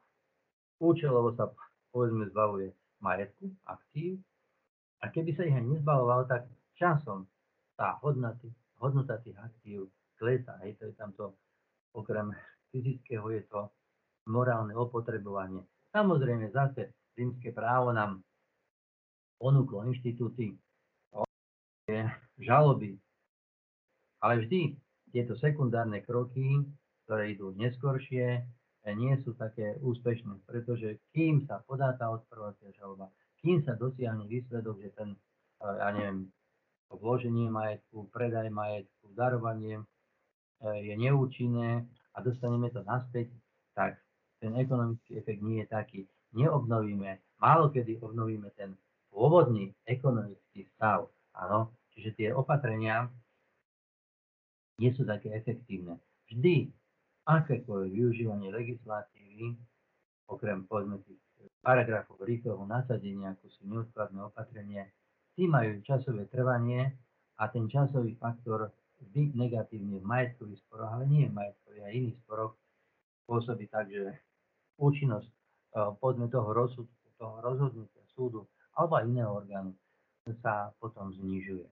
[0.79, 1.51] účelovo sa
[1.91, 2.71] povedzme zbavuje
[3.01, 4.21] majetku, aktív
[5.01, 6.45] a keby sa ich aj nezbavoval, tak
[6.77, 7.25] časom
[7.73, 8.45] tá hodnota,
[8.77, 9.89] hodnota tých aktív
[10.21, 10.57] klesá.
[10.61, 11.33] Hej, to je tamto,
[11.97, 12.29] okrem
[12.69, 13.67] fyzického je to
[14.29, 15.65] morálne opotrebovanie.
[15.91, 18.21] Samozrejme zase rímske právo nám
[19.41, 20.53] ponúklo inštitúty
[22.37, 22.95] žaloby.
[24.21, 24.77] Ale vždy
[25.09, 26.61] tieto sekundárne kroky,
[27.03, 28.45] ktoré idú neskoršie,
[28.89, 34.81] nie sú také úspešné, pretože kým sa podá tá odprvovacia žaloba, kým sa dosiahne výsledok,
[34.81, 35.09] že ten,
[35.61, 36.29] ja neviem,
[36.89, 39.85] vloženie majetku, predaj majetku, darovanie
[40.61, 43.29] je neúčinné a dostaneme to naspäť,
[43.77, 44.01] tak
[44.41, 45.99] ten ekonomický efekt nie je taký
[46.33, 48.75] neobnovíme, málo kedy obnovíme ten
[49.11, 51.11] pôvodný ekonomický stav.
[51.35, 53.11] Áno, čiže tie opatrenia
[54.79, 55.99] nie sú také efektívne.
[56.31, 56.71] Vždy
[57.27, 59.57] akékoľvek využívanie legislatívy,
[60.31, 61.21] okrem povedzme tých
[61.61, 64.89] paragrafov rýchleho nasadenia, ako sú neodkladné opatrenie,
[65.37, 66.93] tí majú časové trvanie
[67.37, 72.17] a ten časový faktor vždy negatívne v majetkových sporoch, ale nie v majetkových a iných
[72.25, 72.53] sporoch
[73.25, 74.17] pôsobí tak, že
[74.77, 75.29] účinnosť
[75.97, 78.45] povedzme toho rozsudku, toho rozhodnutia súdu
[78.77, 79.73] alebo iného orgánu
[80.41, 81.65] sa potom znižuje.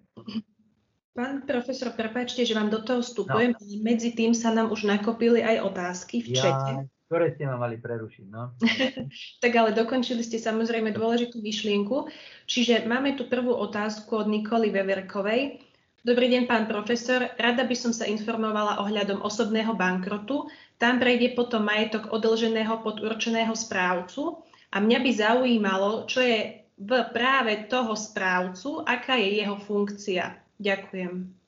[1.17, 3.61] Pán profesor, prepáčte, že vám do toho vstupujem, no.
[3.81, 6.71] medzi tým sa nám už nakopili aj otázky v čete.
[6.79, 8.53] Ja, ktoré ste ma mali prerušiť, no.
[9.43, 12.07] tak ale dokončili ste samozrejme dôležitú myšlienku.
[12.45, 15.65] Čiže máme tu prvú otázku od Nikoly Veverkovej.
[15.99, 17.27] Dobrý deň, pán profesor.
[17.35, 20.47] Rada by som sa informovala ohľadom osobného bankrotu.
[20.79, 24.39] Tam prejde potom majetok odlženého pod určeného správcu
[24.71, 30.39] a mňa by zaujímalo, čo je v práve toho správcu, aká je jeho funkcia.
[30.59, 31.39] Ďakujem.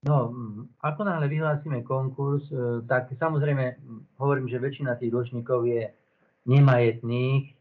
[0.00, 0.32] No,
[0.80, 3.78] ako náhle vyhlásime konkurs, e, tak samozrejme
[4.16, 5.92] hovorím, že väčšina tých dlžníkov je
[6.48, 7.52] nemajetných,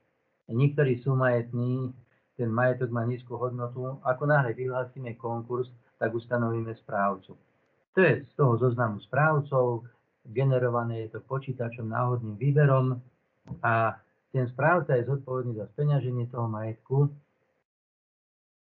[0.48, 1.92] niektorí sú majetní,
[2.40, 4.00] ten majetok má nízku hodnotu.
[4.08, 5.68] Ako náhle vyhlásime konkurs,
[6.00, 7.36] tak ustanovíme správcu.
[7.94, 9.84] To je z toho zoznamu správcov,
[10.24, 13.04] generované je to počítačom náhodným výberom
[13.60, 14.00] a
[14.32, 17.12] ten správca je zodpovedný za speňaženie toho majetku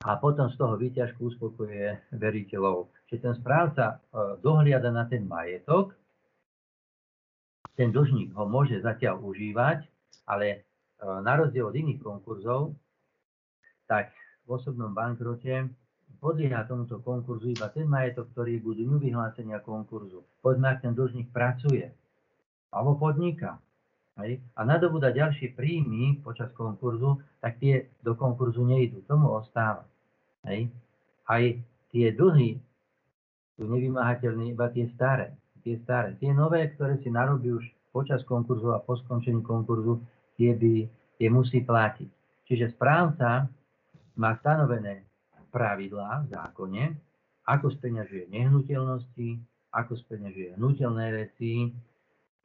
[0.06, 2.94] a potom z toho výťažku uspokojuje veriteľov.
[3.10, 3.96] Čiže ten správca e,
[4.46, 5.98] dohliada na ten majetok,
[7.74, 9.90] ten dlžník ho môže zatiaľ užívať,
[10.30, 10.58] ale e,
[11.02, 12.78] na rozdiel od iných konkurzov,
[13.90, 14.14] tak
[14.46, 15.66] v osobnom bankrote
[16.22, 20.22] podlieha tomuto konkurzu iba ten majetok, ktorý budú dňu vyhlásenia konkurzu.
[20.46, 21.90] Poďme, ak ten dlžník pracuje
[22.70, 23.58] alebo podniká
[24.24, 29.06] hej, a nadobúda ďalšie príjmy počas konkurzu, tak tie do konkurzu nejdú.
[29.06, 29.86] Tomu ostáva.
[30.46, 30.74] Hej.
[31.28, 31.44] Aj
[31.94, 32.58] tie dlhy
[33.58, 35.34] sú nevymahateľné iba tie staré.
[35.62, 36.16] Tie staré.
[36.18, 40.02] Tie nové, ktoré si narobí už počas konkurzu a po skončení konkurzu,
[40.38, 40.86] tie, by,
[41.18, 42.10] tie musí platiť.
[42.48, 43.50] Čiže správca
[44.16, 45.04] má stanovené
[45.50, 46.84] pravidlá v zákone,
[47.48, 49.30] ako speňažuje nehnuteľnosti,
[49.74, 51.70] ako speňažuje hnutelné veci, e,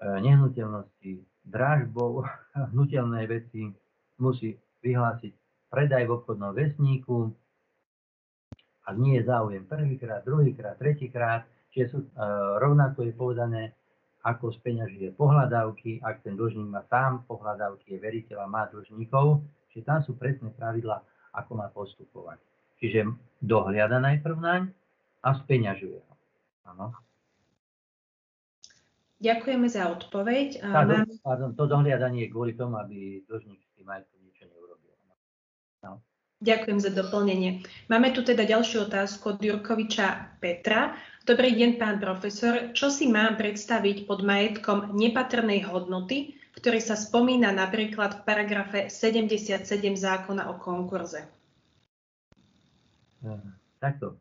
[0.01, 2.23] nehnuteľnosti drážbou
[2.73, 3.71] hnutelné veci
[4.19, 5.33] musí vyhlásiť
[5.73, 7.33] predaj v obchodnom vesníku,
[8.83, 12.07] ak nie je záujem prvýkrát, druhýkrát, tretíkrát, čiže sú, e,
[12.59, 13.63] rovnako je povedané,
[14.23, 19.87] ako speňažuje pohľadávky, ak ten dlžník má sám pohľadávky, je veriteľ a má dlžníkov, čiže
[19.87, 21.03] tam sú presné pravidla,
[21.35, 22.39] ako má postupovať.
[22.79, 23.09] Čiže
[23.43, 24.63] dohliada najprv naň
[25.23, 26.15] a speňažuje ho.
[26.71, 26.95] Áno.
[29.23, 30.67] Ďakujeme za odpoveď.
[30.67, 31.07] Tá, Mám...
[31.23, 34.91] pardon, to dohliadanie je kvôli tomu, aby dlžník s tým majetkom niečo neurobil.
[35.87, 36.03] No.
[36.43, 37.63] Ďakujem za doplnenie.
[37.87, 40.99] Máme tu teda ďalšiu otázku od Jurkoviča Petra.
[41.23, 42.75] Dobrý deň, pán profesor.
[42.75, 49.63] Čo si mám predstaviť pod majetkom nepatrnej hodnoty, ktorý sa spomína napríklad v paragrafe 77
[49.95, 51.31] zákona o konkurze?
[53.79, 54.19] Takto.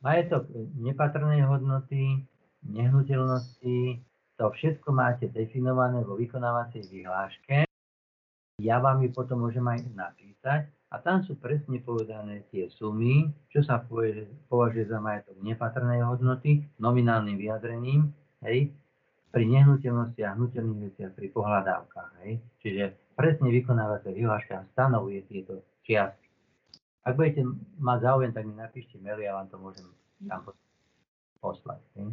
[0.00, 0.48] Majetok
[0.80, 2.24] nepatrnej hodnoty,
[2.66, 4.02] nehnuteľnosti,
[4.38, 7.66] to všetko máte definované vo vykonávacej vyhláške.
[8.58, 13.62] Ja vám ju potom môžem aj napísať a tam sú presne povedané tie sumy, čo
[13.62, 13.82] sa
[14.50, 18.10] považuje za majetok nepatrnej hodnoty, nominálnym vyjadrením,
[18.42, 18.74] hej,
[19.28, 22.10] pri nehnuteľnosti a hnutelných veciach pri pohľadávkach.
[22.24, 22.40] Hej.
[22.64, 22.84] Čiže
[23.14, 26.26] presne vykonávacia vyhláška stanovuje tieto čiastky.
[27.04, 27.44] Ak budete
[27.78, 29.86] mať záujem, tak mi napíšte mail, ja vám to môžem
[30.28, 30.44] tam
[31.40, 31.80] poslať.
[31.96, 32.12] Ne?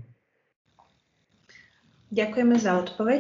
[2.13, 3.19] Ďakujeme za odpoveď.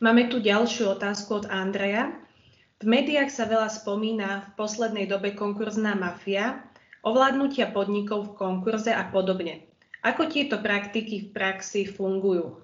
[0.00, 2.12] Máme tu ďalšiu otázku od Andreja.
[2.76, 6.60] V médiách sa veľa spomína v poslednej dobe konkurzná mafia,
[7.00, 9.64] ovládnutia podnikov v konkurze a podobne.
[10.04, 12.60] Ako tieto praktiky v praxi fungujú?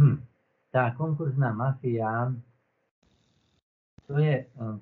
[0.00, 0.24] Hm.
[0.70, 2.30] Tá konkurzná mafia,
[4.06, 4.78] to je hm,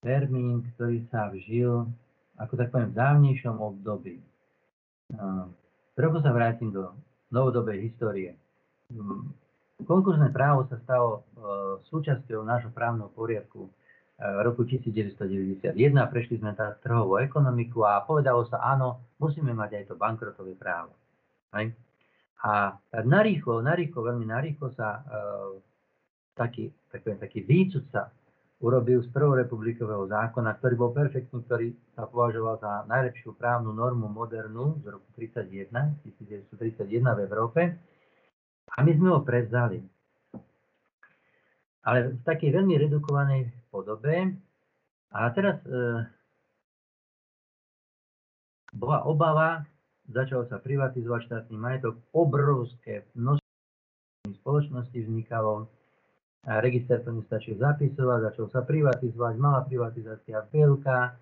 [0.00, 1.86] termín, ktorý sa vžil,
[2.40, 4.20] ako tak poviem, v dávnejšom období.
[5.96, 6.92] Trochu sa vrátim do
[7.30, 8.34] novodobej histórie.
[8.92, 9.30] Mm,
[9.86, 11.20] konkurzné právo sa stalo e,
[11.90, 13.70] súčasťou nášho právneho poriadku e,
[14.22, 15.74] v roku 1991.
[16.10, 20.94] Prešli sme tá trhovú ekonomiku a povedalo sa, áno, musíme mať aj to bankrotové právo.
[22.46, 25.56] A narýchlo, narýchlo, veľmi narýchlo sa uh,
[26.36, 28.12] taký, taký, taký výcud sa
[28.60, 34.80] urobil z prvorepublikového zákona, ktorý bol perfektný, ktorý sa považoval za najlepšiu právnu normu modernú
[34.80, 35.68] z roku 31,
[36.08, 37.60] 1931 v Európe.
[38.72, 39.84] A my sme ho prevzali.
[41.86, 44.34] Ale v takej veľmi redukovanej podobe.
[45.14, 45.70] A teraz e,
[48.74, 49.62] bola obava,
[50.10, 55.70] začalo sa privatizovať štátny majetok, obrovské množstvo spoločností vznikalo,
[56.46, 61.12] a register to nestačil zapisovať, začal sa privatizovať, malá privatizácia veľká, e,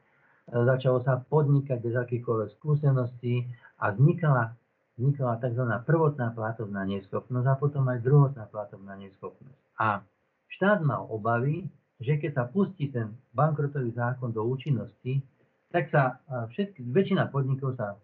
[0.52, 3.48] začalo sa podnikať bez akýchkoľvek skúseností
[3.80, 4.52] a vznikala,
[5.00, 5.64] vznikala tzv.
[5.88, 9.60] prvotná platovná neschopnosť a potom aj druhotná platovná neschopnosť.
[9.80, 10.04] A
[10.52, 11.72] štát mal obavy,
[12.04, 15.24] že keď sa pustí ten bankrotový zákon do účinnosti,
[15.72, 17.96] tak sa e, všetky, väčšina podnikov sa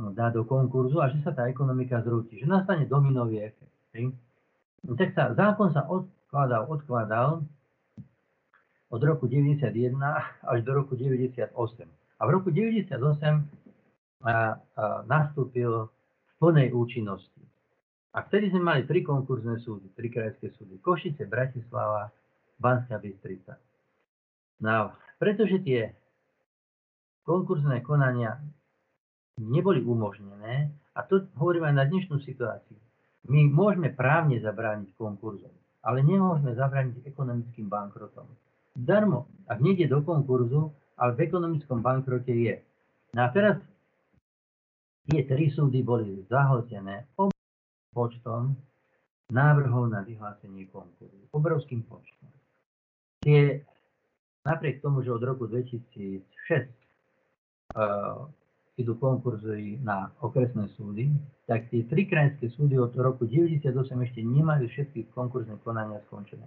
[0.00, 3.76] no, dá do konkurzu a že sa tá ekonomika zrúti, že nastane dominový efekt.
[4.84, 7.30] Tak sa, zákon sa od, odkladal, odkladal
[8.90, 9.70] od roku 91
[10.42, 11.54] až do roku 98.
[12.18, 12.98] A v roku 98 a,
[14.26, 14.34] a,
[15.06, 17.38] nastúpil v plnej účinnosti.
[18.18, 20.82] A vtedy sme mali tri konkurzné súdy, tri krajské súdy.
[20.82, 22.10] Košice, Bratislava,
[22.58, 23.54] Banská Bystrica.
[24.58, 24.90] No,
[25.22, 25.94] pretože tie
[27.22, 28.42] konkurzné konania
[29.38, 32.78] neboli umožnené, a to hovorím aj na dnešnú situáciu,
[33.30, 38.24] my môžeme právne zabrániť konkurzom ale nemôžeme zabrániť ekonomickým bankrotom.
[38.74, 42.58] Darmo, ak nejde do konkurzu, ale v ekonomickom bankrote je.
[43.14, 43.60] No a teraz
[45.06, 47.06] tie tri súdy boli zahltené
[47.94, 48.56] počtom
[49.30, 51.28] návrhov na vyhlásenie konkurzu.
[51.30, 52.32] Obrovským počtom.
[53.22, 53.62] Tie,
[54.42, 56.20] napriek tomu, že od roku 2006
[57.78, 58.28] uh,
[58.74, 61.06] idú konkurzy na okresné súdy,
[61.46, 63.70] tak tie tri krajinské súdy od roku 98
[64.02, 66.42] ešte nemajú všetky konkurzné konania skončené.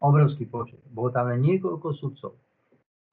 [0.00, 0.80] Obrovský počet.
[0.88, 2.32] Bolo tam len niekoľko sudcov.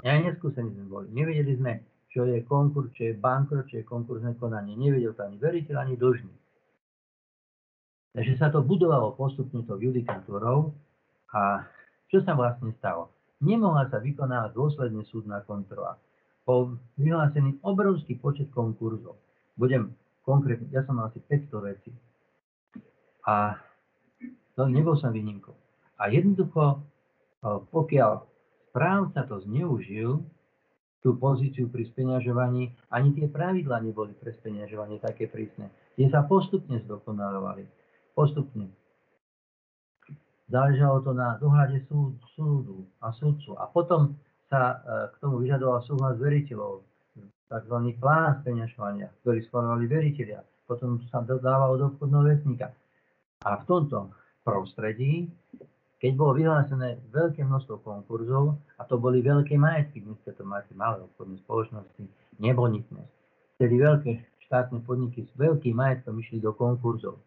[0.06, 1.08] Ja neskúsení sme boli.
[1.12, 1.84] Nevedeli sme,
[2.14, 4.78] čo je konkurs, čo je bankrot, čo je konkurzné konanie.
[4.78, 6.40] Nevedel to ani veriteľ, ani dlžník.
[8.16, 10.72] Takže sa to budovalo postupne to judikatúrou
[11.36, 11.68] a
[12.08, 13.12] čo sa vlastne stalo?
[13.44, 16.00] Nemohla sa vykonávať dôsledne súdna kontrola
[16.46, 19.18] bol vyhlásený obrovský počet konkurzov.
[19.58, 21.92] Budem konkrétne, ja som mal asi 500 vecí.
[23.26, 23.58] A
[24.54, 25.58] to nebol som výnimkou.
[25.98, 26.86] A jednoducho,
[27.74, 28.24] pokiaľ
[28.70, 30.22] správca to zneužil,
[31.06, 35.70] tú pozíciu pri speňažovaní, ani tie pravidla neboli pre speňažovanie také prísne.
[35.94, 37.70] Tie sa postupne zdokonalovali.
[38.18, 38.74] Postupne.
[40.50, 43.54] záležalo to na dohľade súd, súdu a súdcu.
[43.58, 44.18] A potom
[44.56, 44.80] sa
[45.12, 46.80] k tomu vyžadoval súhlas veriteľov,
[47.52, 47.78] tzv.
[48.00, 50.40] plán speňažovania, ktorý schválovali veriteľia.
[50.64, 52.72] Potom sa dodával do obchodného vesníka.
[53.44, 54.16] A v tomto
[54.48, 55.28] prostredí,
[56.00, 61.04] keď bolo vyhlásené veľké množstvo konkurzov, a to boli veľké majetky, dneska to máte malé
[61.04, 62.08] obchodné spoločnosti,
[62.40, 63.04] nebonitné,
[63.60, 64.12] vtedy veľké
[64.48, 67.20] štátne podniky s veľkým majetkom išli do konkurzov.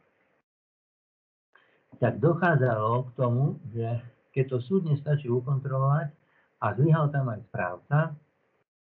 [2.01, 3.87] Tak dochádzalo k tomu, že
[4.35, 6.15] keď to súd nestačí ukontrolovať
[6.59, 7.99] a zlyhal tam aj správca,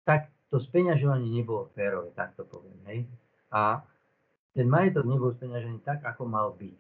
[0.05, 2.79] tak to speňažovanie nebolo férové, tak to poviem.
[2.87, 3.01] Hej?
[3.51, 3.83] A
[4.55, 6.77] ten majetok nebol speňažený tak, ako mal byť.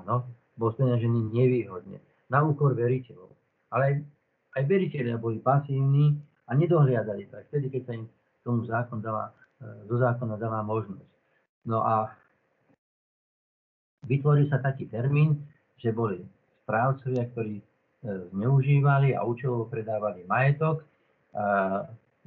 [0.00, 0.24] Áno,
[0.56, 3.34] bol speňažený nevýhodne, na úkor veriteľov.
[3.68, 3.94] Ale aj,
[4.56, 6.16] aj veriteľia boli pasívni
[6.48, 8.04] a nedohliadali tak, vtedy, keď sa im
[8.46, 9.34] tomu zákon dala,
[9.84, 11.12] do zákona dala možnosť.
[11.68, 12.08] No a
[14.08, 15.44] vytvoril sa taký termín,
[15.76, 16.24] že boli
[16.64, 17.64] správcovia, ktorí e,
[18.04, 20.86] zneužívali a účelovo predávali majetok,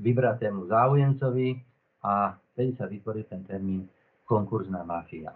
[0.01, 1.49] vybratému záujemcovi
[2.03, 3.87] a vtedy sa vytvoril ten termín
[4.25, 5.31] konkurzná mafia.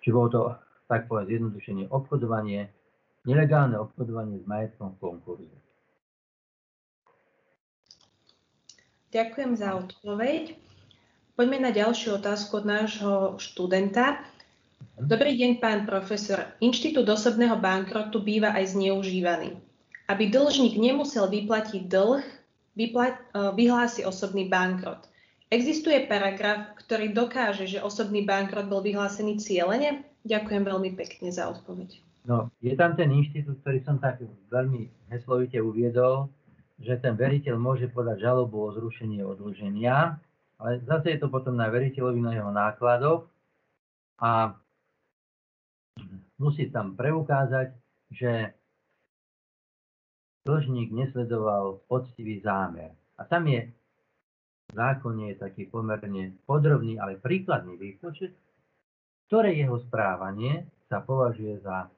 [0.00, 0.42] Čiže bolo to,
[0.88, 2.72] tak povedať, zjednodušenie obchodovanie,
[3.28, 5.56] nelegálne obchodovanie s majetkom v konkurze.
[9.10, 10.54] Ďakujem za odpoveď.
[11.34, 14.22] Poďme na ďalšiu otázku od nášho študenta.
[15.00, 16.44] Dobrý deň, pán profesor.
[16.60, 19.56] Inštitút osobného bankrotu býva aj zneužívaný.
[20.12, 22.20] Aby dlžník nemusel vyplatiť dlh,
[22.76, 25.08] vypla- e, vyhlási osobný bankrot.
[25.48, 30.04] Existuje paragraf, ktorý dokáže, že osobný bankrot bol vyhlásený cieľene?
[30.28, 31.96] Ďakujem veľmi pekne za odpoveď.
[32.28, 34.20] No, je tam ten inštitút, ktorý som tak
[34.52, 36.28] veľmi heslovite uviedol,
[36.76, 40.20] že ten veriteľ môže podať žalobu o zrušenie odlženia,
[40.60, 43.24] ale zase je to potom na veriteľovi na jeho nákladoch
[44.20, 44.60] a
[46.40, 47.74] musí tam preukázať,
[48.10, 48.54] že
[50.44, 52.96] dlžník nesledoval poctivý zámer.
[53.20, 53.68] A tam je
[54.70, 58.30] v zákone je taký pomerne podrobný, ale príkladný výpočet,
[59.26, 61.90] ktoré jeho správanie sa považuje za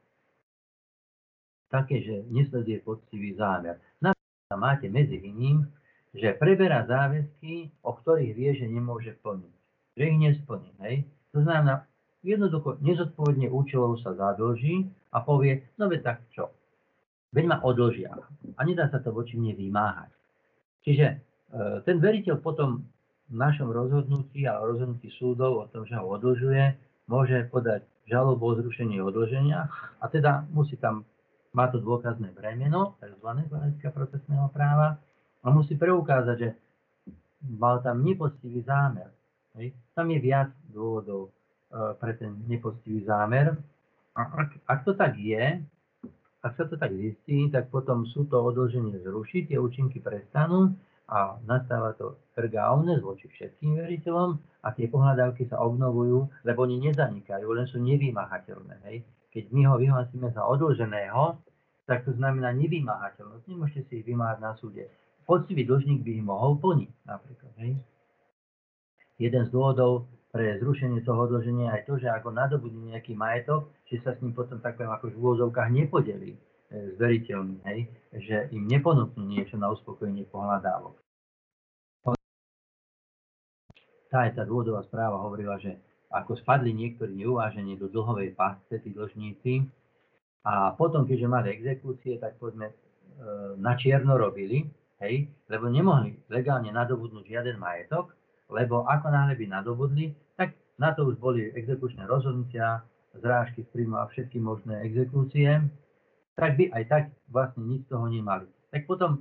[1.69, 3.81] také, že nesleduje poctivý zámer.
[4.01, 5.69] Napríklad máte medzi iným,
[6.13, 9.55] že preberá záväzky, o ktorých vie, že nemôže plniť.
[9.97, 10.71] Že ich nesplní.
[10.85, 10.97] Hej?
[11.33, 11.89] To znamená,
[12.23, 16.55] jednoducho nezodpovedne účelov sa zadlží a povie, no veď tak čo,
[17.35, 18.15] veď ma odlžia
[18.57, 20.11] a nedá sa to voči mne vymáhať.
[20.87, 21.17] Čiže e,
[21.83, 22.87] ten veriteľ potom
[23.31, 26.79] v našom rozhodnutí a rozhodnutí súdov o tom, že ho odlžuje,
[27.11, 31.07] môže podať žalobu o zrušení odlženia a teda musí tam,
[31.53, 33.29] má to dôkazné bremeno, tzv.
[33.51, 34.99] z procesného práva,
[35.43, 36.51] a musí preukázať, že
[37.59, 39.11] mal tam nepoctivý zámer.
[39.93, 41.35] Tam je viac dôvodov
[41.73, 43.57] pre ten nepoctivý zámer.
[44.13, 45.65] A ak, ak to tak je,
[46.43, 50.75] ak sa to tak zistí, tak potom sú to odloženie zruší, tie účinky prestanú
[51.09, 57.47] a nastáva to erga voči všetkým veriteľom a tie pohľadávky sa obnovujú, lebo oni nezanikajú,
[57.47, 58.75] len sú nevymahateľné.
[58.91, 59.07] Hej.
[59.33, 61.41] Keď my ho vyhlásime za odloženého,
[61.87, 63.45] tak to znamená nevymáhateľnosť.
[63.49, 64.87] Nemôžete si ich vymáhať na súde.
[65.25, 67.53] Poctivý dlžník by ich mohol plniť napríklad.
[67.63, 67.79] Hej.
[69.23, 74.01] Jeden z dôvodov pre zrušenie toho odloženia aj to, že ako nadobudne nejaký majetok, či
[74.01, 76.39] sa s ním potom tak ako v úvozovkách nepodelí e,
[76.73, 77.81] s veriteľmi, hej,
[78.17, 80.97] že im neponúknú niečo na uspokojenie pohľadávok.
[84.09, 85.77] Tá je tá dôvodová správa hovorila, že
[86.13, 89.69] ako spadli niektorí neuvážení do dlhovej pasce, tí dlžníci,
[90.43, 92.75] a potom, keďže mali exekúcie, tak poďme e,
[93.61, 94.65] na čierno robili,
[95.05, 98.17] hej, lebo nemohli legálne nadobudnúť žiaden majetok,
[98.53, 100.13] lebo ako náhle by nadobudli,
[100.83, 102.83] na to už boli exekučné rozhodnutia,
[103.15, 105.47] zrážky z príjmu a všetky možné exekúcie,
[106.35, 108.49] tak by aj tak vlastne nič z toho nemali.
[108.73, 109.21] Tak potom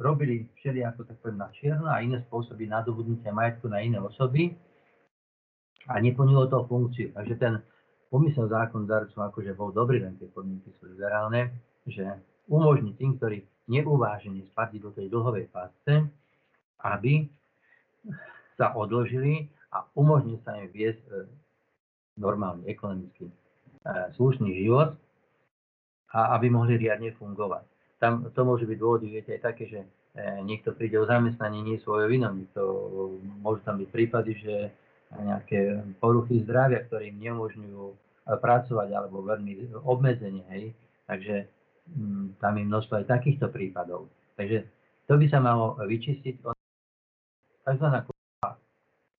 [0.00, 4.56] robili všelijako tak na čierno a iné spôsoby nadobudnutia majetku na iné osoby
[5.86, 7.12] a neplnilo to funkciu.
[7.12, 7.60] Takže ten
[8.08, 11.52] pomysel zákondarcov akože bol dobrý, len tie podmienky sú liberálne,
[11.84, 12.08] že
[12.48, 16.08] umožní tým, ktorí neuvážene spadli do tej dlhovej pásce,
[16.80, 17.28] aby
[18.56, 21.26] sa odložili a umožní sa im viesť e,
[22.22, 23.34] normálny, ekonomický, e,
[24.14, 24.94] slušný život
[26.14, 27.66] a aby mohli riadne fungovať.
[27.98, 29.88] Tam to môže byť dôvody, viete, aj také, že e,
[30.46, 32.30] niekto príde o zamestnanie nie svojou vinou,
[33.42, 34.54] môžu tam byť prípady, že
[35.14, 37.84] nejaké poruchy zdravia, ktoré im neumožňujú
[38.26, 40.64] pracovať alebo veľmi obmedzenie, hej.
[41.06, 41.46] Takže
[41.94, 44.10] m, tam je množstvo aj takýchto prípadov.
[44.34, 44.66] Takže
[45.06, 46.42] to by sa malo vyčistiť.
[47.62, 48.02] Takzvaná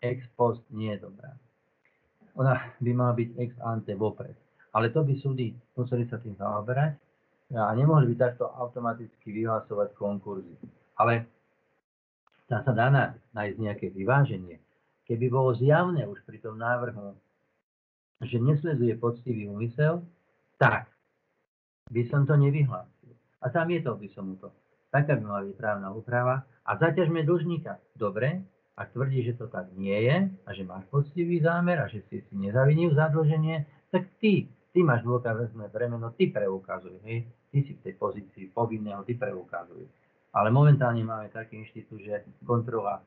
[0.05, 1.33] ex post nie je dobrá.
[2.35, 4.35] Ona by mala byť ex ante vopred.
[4.75, 6.99] ale to by súdy museli sa tým zaoberať
[7.55, 10.51] a nemohli by takto automaticky vyhlasovať konkurzy.
[10.99, 11.29] Ale
[12.51, 12.91] tam sa dá
[13.31, 14.59] nájsť nejaké vyváženie.
[15.07, 17.15] Keby bolo zjavné už pri tom návrhu,
[18.25, 20.01] že nesleduje poctivý úmysel,
[20.57, 20.89] tak
[21.93, 23.13] by som to nevyhlásil.
[23.45, 24.49] A tam je to, by som mu to.
[24.89, 26.47] Taká by mala byť právna úprava.
[26.65, 27.77] A zaťažme dlžníka.
[27.93, 28.41] Dobre,
[28.75, 32.19] ak tvrdí, že to tak nie je a že máš poctivý zámer a že si
[32.27, 37.23] si nezavinil zadlženie, tak ty ty máš dôkazné bremeno, ty preukazuj, hej?
[37.55, 39.87] ty si v tej pozícii povinného, ty preukazuj.
[40.35, 42.99] Ale momentálne máme taký inštitút, že kontrola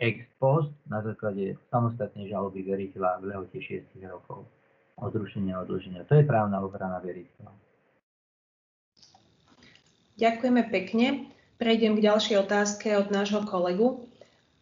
[0.00, 4.48] ex post na základe samostatnej žaloby veriteľa v lehote 6 rokov
[4.96, 6.08] od rušenia odloženia.
[6.08, 7.52] To je právna obrana veriteľa.
[10.16, 11.28] Ďakujeme pekne.
[11.60, 14.07] Prejdem k ďalšej otázke od nášho kolegu.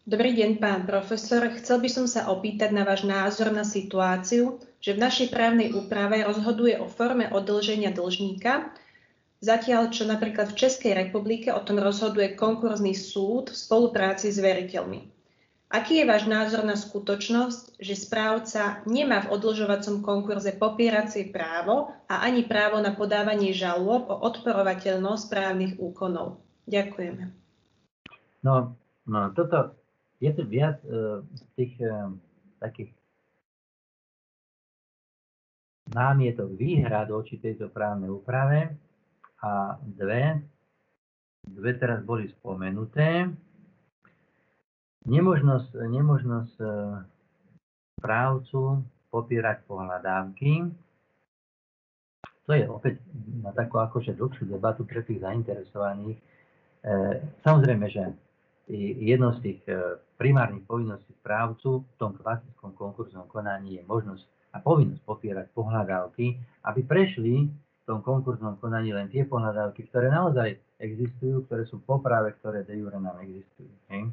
[0.07, 1.51] Dobrý deň, pán profesor.
[1.59, 6.23] Chcel by som sa opýtať na váš názor na situáciu, že v našej právnej úprave
[6.23, 8.71] rozhoduje o forme odlženia dlžníka,
[9.43, 15.11] zatiaľ čo napríklad v Českej republike o tom rozhoduje konkurzný súd v spolupráci s veriteľmi.
[15.75, 22.23] Aký je váš názor na skutočnosť, že správca nemá v odlžovacom konkurze popieracie právo a
[22.23, 26.39] ani právo na podávanie žalôb o odporovateľnosť právnych úkonov?
[26.71, 27.35] Ďakujeme.
[28.47, 28.79] No,
[29.11, 29.76] no toto
[30.21, 31.21] je tu viac uh,
[31.55, 32.13] tých uh,
[32.61, 32.97] takých
[35.93, 38.75] námietok výhrad voči tejto právnej úprave
[39.43, 40.43] a dve,
[41.47, 43.31] dve teraz boli spomenuté.
[45.07, 46.67] Nemožnosť, nemožnosť e,
[48.03, 48.83] právcu
[49.15, 50.67] popierať pohľadávky.
[52.47, 52.99] To je opäť
[53.43, 56.19] na takú akože dlhšiu debatu pre tých zainteresovaných.
[56.19, 56.25] E,
[57.47, 58.11] samozrejme, že
[58.75, 64.59] jednou z tých e, primárnych povinností správcu v tom klasickom konkurznom konaní je možnosť a
[64.59, 66.27] povinnosť popierať pohľadávky,
[66.67, 72.03] aby prešli v tom konkurznom konaní len tie pohľadávky, ktoré naozaj existujú, ktoré sú po
[72.03, 73.71] práve, ktoré de jure nám existujú.
[73.93, 74.11] Hej?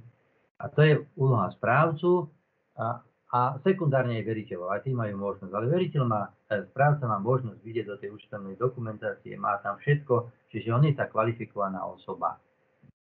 [0.62, 2.30] A to je úloha správcu
[2.78, 3.02] a,
[3.34, 5.50] a sekundárne aj veriteľov, aj tí majú možnosť.
[5.50, 10.30] Ale veriteľ má, e, správca má možnosť vidieť do tej účtovnej dokumentácie, má tam všetko,
[10.54, 12.38] čiže on je tá kvalifikovaná osoba.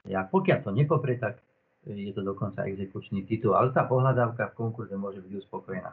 [0.08, 1.44] Ja pokiaľ to nepopre, tak
[1.84, 5.90] je to dokonca exekučný titul, ale tá pohľadávka v konkurze môže byť uspokojená.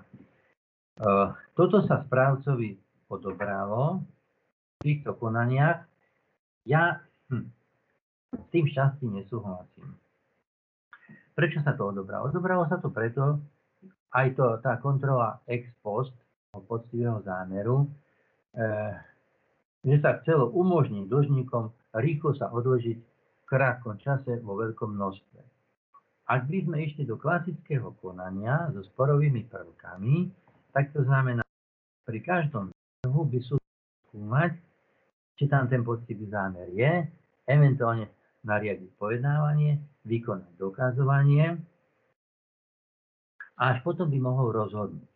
[0.96, 1.28] Eh,
[1.60, 2.80] toto sa správcovi
[3.12, 4.00] odobralo
[4.80, 5.84] v týchto konaniach.
[6.64, 7.52] Ja hm,
[8.32, 10.00] s tým šťastím nesúhlasím.
[11.36, 12.32] Prečo sa to odobralo?
[12.32, 13.44] Odobralo sa to preto,
[14.16, 16.16] aj to, tá kontrola ex post
[16.56, 17.92] poctivého zámeru,
[18.56, 18.96] eh,
[19.84, 23.15] že sa chcelo umožniť dlžníkom rýchlo sa odložiť
[23.46, 25.42] krátkom čase vo veľkom množstve.
[26.26, 30.34] Ak by sme išli do klasického konania so sporovými prvkami,
[30.74, 31.46] tak to znamená,
[32.06, 32.74] pri každom
[33.06, 33.56] trhu by sú
[34.10, 34.58] skúmať,
[35.38, 37.06] či tam ten poctivý zámer je,
[37.46, 38.10] eventuálne
[38.42, 41.62] nariadiť pojednávanie, vykonať dokazovanie
[43.58, 45.14] a až potom by mohol rozhodnúť.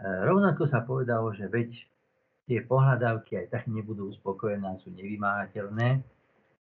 [0.00, 1.72] E, rovnako sa povedalo, že veď
[2.44, 6.04] tie pohľadávky aj tak nebudú uspokojené, sú nevymáhateľné,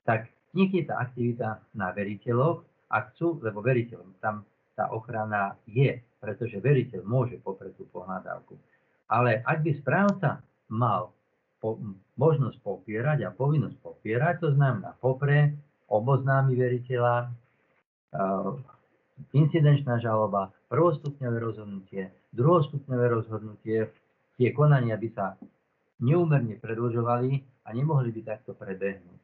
[0.06, 4.44] tak je tá aktivita na veriteľoch, ak chcú, lebo veriteľ tam
[4.76, 8.56] tá ochrana je, pretože veriteľ môže poprieť tú pohľadávku.
[9.08, 10.40] Ale ak by správca
[10.72, 11.12] mal
[11.60, 11.80] po,
[12.16, 15.56] možnosť popierať a povinnosť popierať, to znamená popre,
[15.88, 18.56] oboznámi veriteľa, uh,
[19.36, 23.92] incidenčná žaloba, prvostupňové rozhodnutie, druhostupňové rozhodnutie,
[24.40, 25.36] tie konania by sa
[26.00, 29.21] neúmerne predlžovali a nemohli by takto prebehnúť.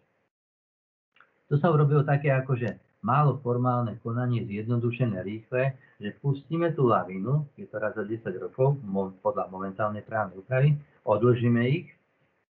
[1.49, 7.49] To sa urobilo také ako, že málo formálne konanie zjednodušené rýchle, že pustíme tú lavinu,
[7.57, 8.77] je to raz za 10 rokov,
[9.25, 10.77] podľa momentálnej právnej úpravy,
[11.09, 11.89] odložíme ich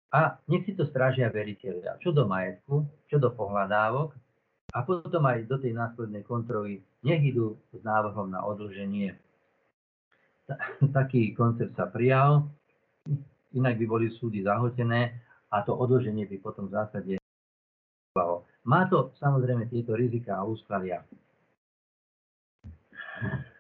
[0.09, 4.15] a nech si to strážia veriteľia, čo do majetku, čo do pohľadávok
[4.73, 9.13] a potom aj do tej následnej kontroly nech idú s návrhom na odloženie.
[10.95, 12.47] Taký koncept sa prijal,
[13.51, 15.21] inak by boli súdy zahotené
[15.51, 17.13] a to odloženie by potom v zásade
[18.67, 20.99] má to samozrejme tieto rizika a úskalia.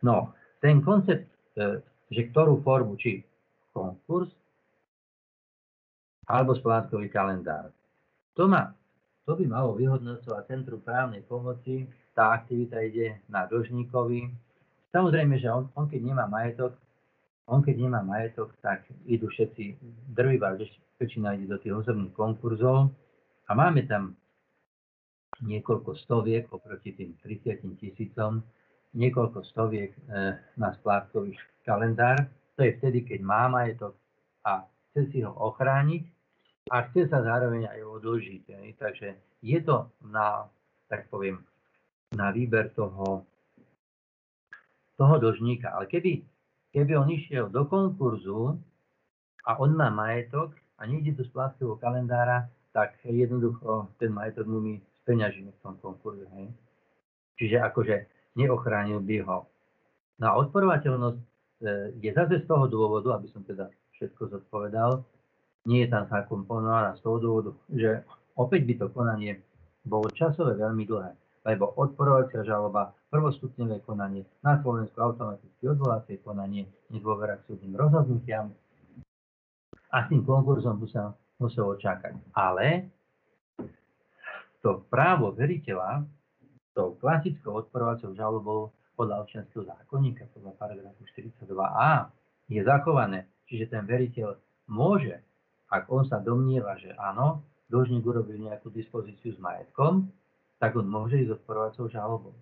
[0.03, 1.81] No, ten koncept, e,
[2.11, 3.23] že ktorú formu, či
[3.71, 4.29] konkurs,
[6.27, 7.71] alebo splátkový kalendár.
[8.35, 8.75] To, má,
[9.23, 14.27] to by malo vyhodnocovať Centrum právnej pomoci, tá aktivita ide na dlžníkovi.
[14.91, 16.75] Samozrejme, že on, on keď nemá majetok,
[17.47, 19.79] on keď nemá majetok, tak idú všetci,
[20.11, 20.59] drvivá
[20.99, 22.91] väčšina ide do tých osobných konkurzov
[23.47, 24.19] a máme tam
[25.43, 28.41] niekoľko stoviek oproti tým 30 tisícom,
[28.97, 29.99] niekoľko stoviek e,
[30.57, 32.25] na splátkový kalendár.
[32.57, 33.93] To je vtedy, keď má majetok
[34.41, 36.03] a chce si ho ochrániť
[36.73, 38.43] a chce sa zároveň aj odlžiť.
[38.81, 39.07] Takže
[39.45, 40.49] je to na,
[40.89, 41.45] tak poviem,
[42.17, 43.21] na výber toho,
[44.97, 45.69] toho dlžníka.
[45.69, 46.25] Ale keby,
[46.73, 48.57] keby on išiel do konkurzu
[49.45, 54.81] a on má majetok a nejde do splátkového kalendára, tak jednoducho ten majetok mu my
[55.07, 56.27] speňažíme v tom konkurze.
[56.35, 56.51] Hej.
[57.39, 57.95] Čiže akože
[58.35, 59.47] neochránil by ho.
[60.19, 61.25] No a odporovateľnosť e,
[62.03, 65.07] je zase z toho dôvodu, aby som teda všetko zodpovedal,
[65.63, 68.03] nie je tam zakomponovaná z toho dôvodu, že
[68.35, 69.39] opäť by to konanie
[69.87, 71.11] bolo časové veľmi dlhé,
[71.47, 78.51] lebo odporovacia žaloba, prvostupňové konanie, na Slovensku automaticky odvolacie konanie, nedôvera k súdnym rozhodnutiam
[79.91, 82.35] a s tým konkurzom sa muselo čakať.
[82.35, 82.91] Ale
[84.61, 86.05] to právo veriteľa
[86.77, 88.59] tou klasickou odporovacou žalobou
[88.93, 92.09] podľa občianského zákonníka, podľa paragrafu 42a,
[92.49, 93.29] je zachované.
[93.49, 94.37] Čiže ten veriteľ
[94.69, 95.21] môže,
[95.69, 100.09] ak on sa domnieva, že áno, dlžník urobil nejakú dispozíciu s majetkom,
[100.57, 102.35] tak on môže ísť odporovacou žalobou.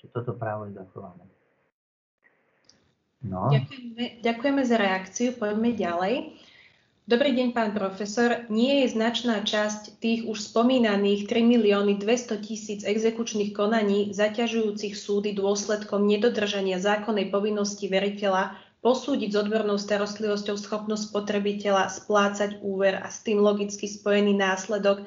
[0.00, 1.24] Čiže toto právo je zachované.
[3.24, 3.48] No.
[3.48, 5.28] Ďakujeme, ďakujeme za reakciu.
[5.36, 6.36] Poďme ďalej.
[7.04, 8.48] Dobrý deň, pán profesor.
[8.48, 15.36] Nie je značná časť tých už spomínaných 3 milióny 200 tisíc exekučných konaní zaťažujúcich súdy
[15.36, 23.20] dôsledkom nedodržania zákonnej povinnosti veriteľa posúdiť s odbornou starostlivosťou schopnosť spotrebiteľa splácať úver a s
[23.20, 25.04] tým logicky spojený následok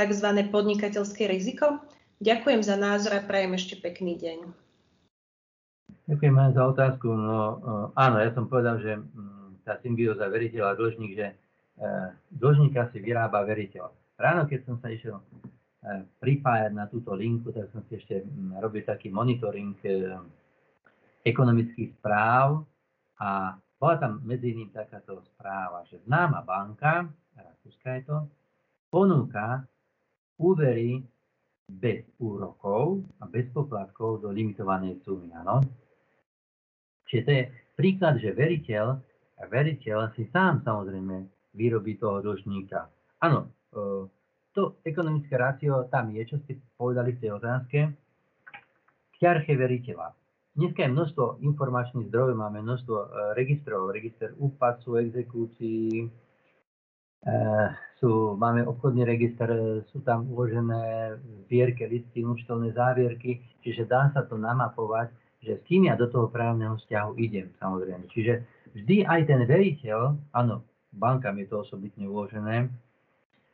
[0.00, 0.28] tzv.
[0.48, 1.76] podnikateľské riziko?
[2.24, 4.48] Ďakujem za názor a prajem ešte pekný deň.
[6.08, 7.12] Ďakujem za otázku.
[7.12, 7.36] No,
[7.92, 11.34] áno, ja som povedal, že mm, tá symbióza veriteľ a dlžník, že e,
[12.30, 13.88] dlžníka si vyrába veriteľ.
[14.20, 15.24] Ráno, keď som sa išiel e,
[16.20, 18.22] pripájať na túto linku, tak som si ešte
[18.60, 20.14] robil taký monitoring e,
[21.24, 22.62] ekonomických správ
[23.18, 28.18] a bola tam medzi iným takáto správa, že známa banka, Rakúska je to,
[28.92, 29.66] ponúka
[30.38, 31.02] úvery
[31.64, 35.32] bez úrokov a bez poplatkov do limitovanej sumy.
[35.32, 35.64] Áno?
[37.08, 37.42] Čiže to je
[37.74, 39.00] príklad, že veriteľ
[39.42, 42.86] veriteľ si sám samozrejme vyrobí toho dlžníka.
[43.22, 44.06] Áno, e,
[44.54, 47.78] to ekonomické rácio tam je, čo ste povedali v tej otázke.
[49.10, 50.14] K ťarche veriteľa.
[50.54, 56.08] Dneska je množstvo informačných zdrojov, máme množstvo e, registrov, register úpadcu, exekúcií, e,
[57.98, 59.50] sú, máme obchodný register,
[59.90, 65.10] sú tam uložené zbierke, listy, účtovné závierky, čiže dá sa to namapovať,
[65.42, 68.06] že s kým ja do toho právneho vzťahu idem, samozrejme.
[68.14, 68.32] Čiže
[68.74, 72.68] vždy aj ten veriteľ, áno, bankám je to osobitne uložené,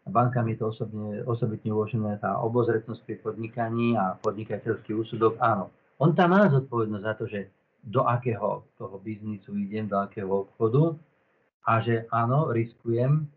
[0.09, 5.71] bankám je to osobne, osobitne uložené tá obozretnosť pri podnikaní a podnikateľský úsudok, áno.
[6.01, 7.41] On tam má zodpovednosť za to, že
[7.85, 10.97] do akého toho biznisu idem, do akého obchodu
[11.69, 13.29] a že áno, riskujem,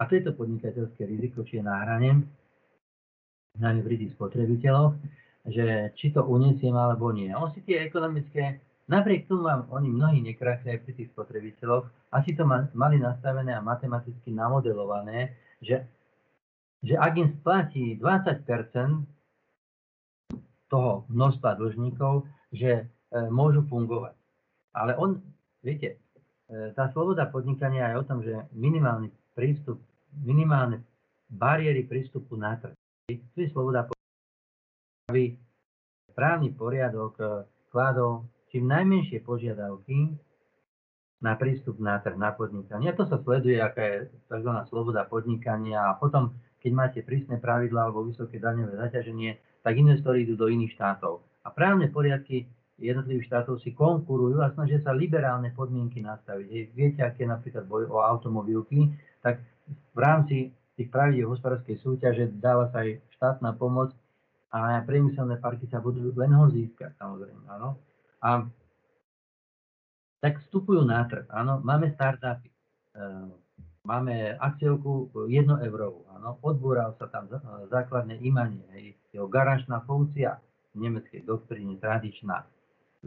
[0.00, 2.24] a to je to podnikateľské riziko, či je na hrane,
[3.60, 4.96] najmä pri tých spotrebiteľoch,
[5.48, 7.32] že či to unesiem alebo nie.
[7.32, 8.60] On si tie ekonomické
[8.90, 12.42] Napriek tomu vám oni mnohí nekráčajú pri tých spotrebiteľoch, asi to
[12.74, 15.86] mali nastavené a matematicky namodelované, že,
[16.82, 19.06] že ak im splatí 20%
[20.66, 22.84] toho množstva dlžníkov, že e,
[23.30, 24.14] môžu fungovať.
[24.74, 25.22] Ale on,
[25.62, 26.02] viete,
[26.50, 29.78] e, tá sloboda podnikania je o tom, že minimálny prístup,
[30.18, 30.82] minimálne
[31.30, 32.74] bariéry prístupu na trh.
[33.06, 35.22] To je sloboda podnikania, aby
[36.14, 37.26] právny poriadok e,
[37.70, 40.18] kladol čím najmenšie požiadavky
[41.20, 42.90] na prístup na trh, na podnikanie.
[42.90, 43.98] A to sa sleduje, aká je
[44.28, 44.50] tzv.
[44.72, 50.40] sloboda podnikania a potom, keď máte prísne pravidlá alebo vysoké daňové zaťaženie, tak investori idú
[50.40, 51.20] do iných štátov.
[51.44, 52.48] A právne poriadky
[52.80, 56.72] jednotlivých štátov si konkurujú a snažia sa liberálne podmienky nastaviť.
[56.72, 58.88] Viete, aké je napríklad boj o automobilky,
[59.20, 59.44] tak
[59.92, 60.36] v rámci
[60.80, 63.92] tých pravidel hospodárskej súťaže dáva sa aj štátna pomoc
[64.48, 67.44] a priemyselné parky sa budú len ho získať, samozrejme.
[67.52, 67.76] Áno.
[68.20, 68.44] A
[70.20, 71.24] tak vstupujú na trh.
[71.32, 72.48] Áno, máme startupy.
[72.48, 72.54] E,
[73.88, 76.04] máme akciovku 1 eurovú.
[76.12, 77.32] Áno, odbúral sa tam
[77.72, 78.86] základné imanie, hej,
[79.16, 80.36] jeho garančná funkcia
[80.76, 82.44] v nemeckej doktríne tradičná.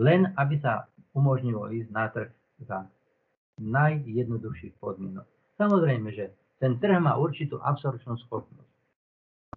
[0.02, 2.34] Len aby sa umožnilo ísť na trh
[2.66, 2.90] za
[3.62, 5.30] najjednoduchších podmienok.
[5.62, 8.74] Samozrejme, že ten trh má určitú absorpčnú schopnosť.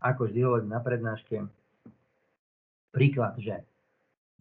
[0.05, 1.49] Ako vždy hovorím na prednáške,
[2.93, 3.65] príklad, že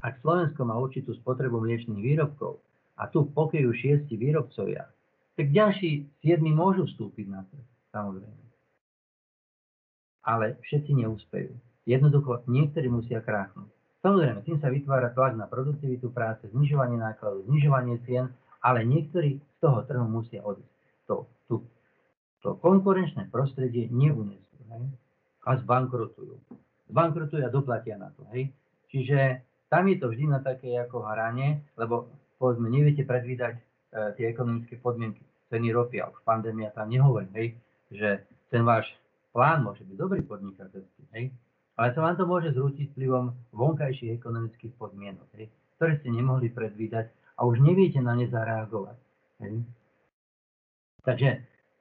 [0.05, 2.61] ak Slovensko má určitú spotrebu mliečných výrobkov
[3.01, 4.85] a tu pokryjú šiesti výrobcovia,
[5.33, 8.43] tak ďalší siedmi môžu vstúpiť na trh, samozrejme.
[10.25, 11.57] Ale všetci neúspejú.
[11.89, 13.69] Jednoducho niektorí musia kráchnuť.
[14.05, 18.29] Samozrejme, tým sa vytvára tlak na produktivitu práce, znižovanie nákladov, znižovanie cien,
[18.61, 20.73] ale niektorí z toho trhu musia odísť.
[21.09, 21.29] To
[22.45, 24.85] to konkurenčné prostredie neunesú hej?
[25.49, 26.37] a zbankrotujú.
[26.93, 28.21] Zbankrotujú a doplatia na to.
[28.29, 28.53] Hej?
[28.93, 29.41] Čiže
[29.75, 32.07] tam je to vždy na také ako hranie, lebo
[32.39, 33.61] povedzme, neviete predvídať e,
[34.15, 35.19] tie ekonomické podmienky
[35.51, 37.59] ceny ropy a už pandémia tam nehovorí, hej,
[37.91, 38.87] že ten váš
[39.35, 41.27] plán môže byť dobrý podnikateľský, hej,
[41.75, 47.11] ale sa vám to môže zrútiť vplyvom vonkajších ekonomických podmienok, hej, ktoré ste nemohli predvídať
[47.35, 48.95] a už neviete na ne zareagovať.
[49.43, 49.59] Hej.
[51.03, 51.29] Takže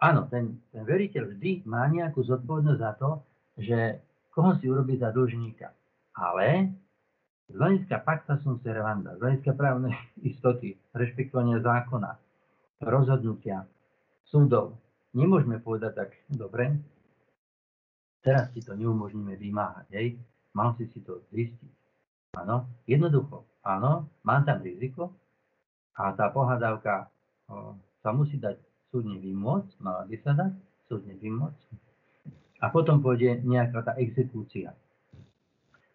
[0.03, 3.23] áno, ten, ten veriteľ vždy má nejakú zodpovednosť za to,
[3.55, 4.03] že
[4.35, 5.71] koho si urobí za dlžníka.
[6.19, 6.75] Ale
[7.49, 9.93] z hľadiska pacta sunt servanda, z právnej
[10.31, 12.17] istoty, rešpektovania zákona,
[12.81, 13.69] rozhodnutia
[14.25, 14.81] súdov,
[15.13, 16.75] nemôžeme povedať tak, dobre,
[18.25, 20.09] teraz ti to neumožníme vymáhať, hej,
[20.57, 21.73] mal si si to zistiť.
[22.35, 25.15] Áno, jednoducho, áno, mám tam riziko
[25.95, 27.07] a tá pohľadávka
[28.03, 28.59] sa musí dať
[28.91, 30.53] súdne vymôcť, mala by sa dať
[30.91, 31.69] súdne vymôcť.
[32.65, 34.73] A potom pôjde nejaká tá exekúcia.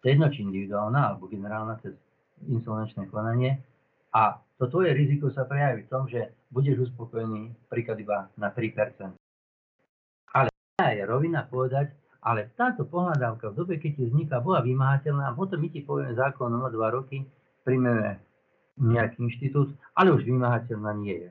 [0.00, 1.92] To je jedno, či individuálna alebo generálna cez
[2.48, 3.60] insolvenčné konanie
[4.10, 9.14] a to tvoje riziko sa prejaví v tom, že budeš uspokojený príklad iba na 3%.
[10.34, 15.36] Ale je rovina povedať, ale táto pohľadávka v dobe, keď ti vzniká, bola vymáhateľná a
[15.36, 17.24] potom my ti povieme zákonom o 2 roky,
[17.64, 18.20] príjmeme
[18.80, 21.30] nejaký inštitút, ale už vymáhateľná nie je.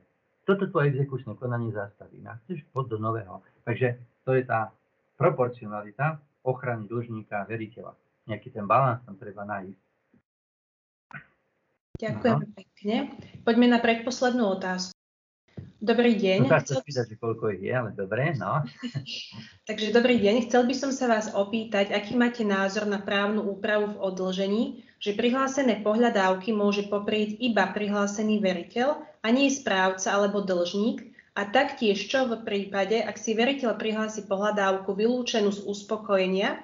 [0.49, 2.25] Toto tvoje exekučné konanie zastaví.
[2.25, 3.45] A chceš pod do nového.
[3.65, 4.73] Takže to je tá
[5.13, 7.93] proporcionalita ochrany dlžníka a veriteľa.
[8.29, 9.79] Nejaký ten balans tam treba nájsť.
[11.99, 12.47] Ďakujem no.
[12.55, 12.97] pekne.
[13.43, 14.95] Poďme na predposlednú otázku.
[15.79, 16.47] Dobrý deň.
[16.47, 16.83] No, chcel...
[16.83, 18.67] spýtať, že koľko ich je, ale dobre, no.
[19.67, 20.47] Takže dobrý deň.
[20.47, 24.63] Chcel by som sa vás opýtať, aký máte názor na právnu úpravu v odlžení,
[24.99, 32.11] že prihlásené pohľadávky môže poprieť iba prihlásený veriteľ a nie správca alebo dlžník a taktiež
[32.11, 36.59] čo v prípade, ak si veriteľ prihlási pohľadávku vylúčenú z uspokojenia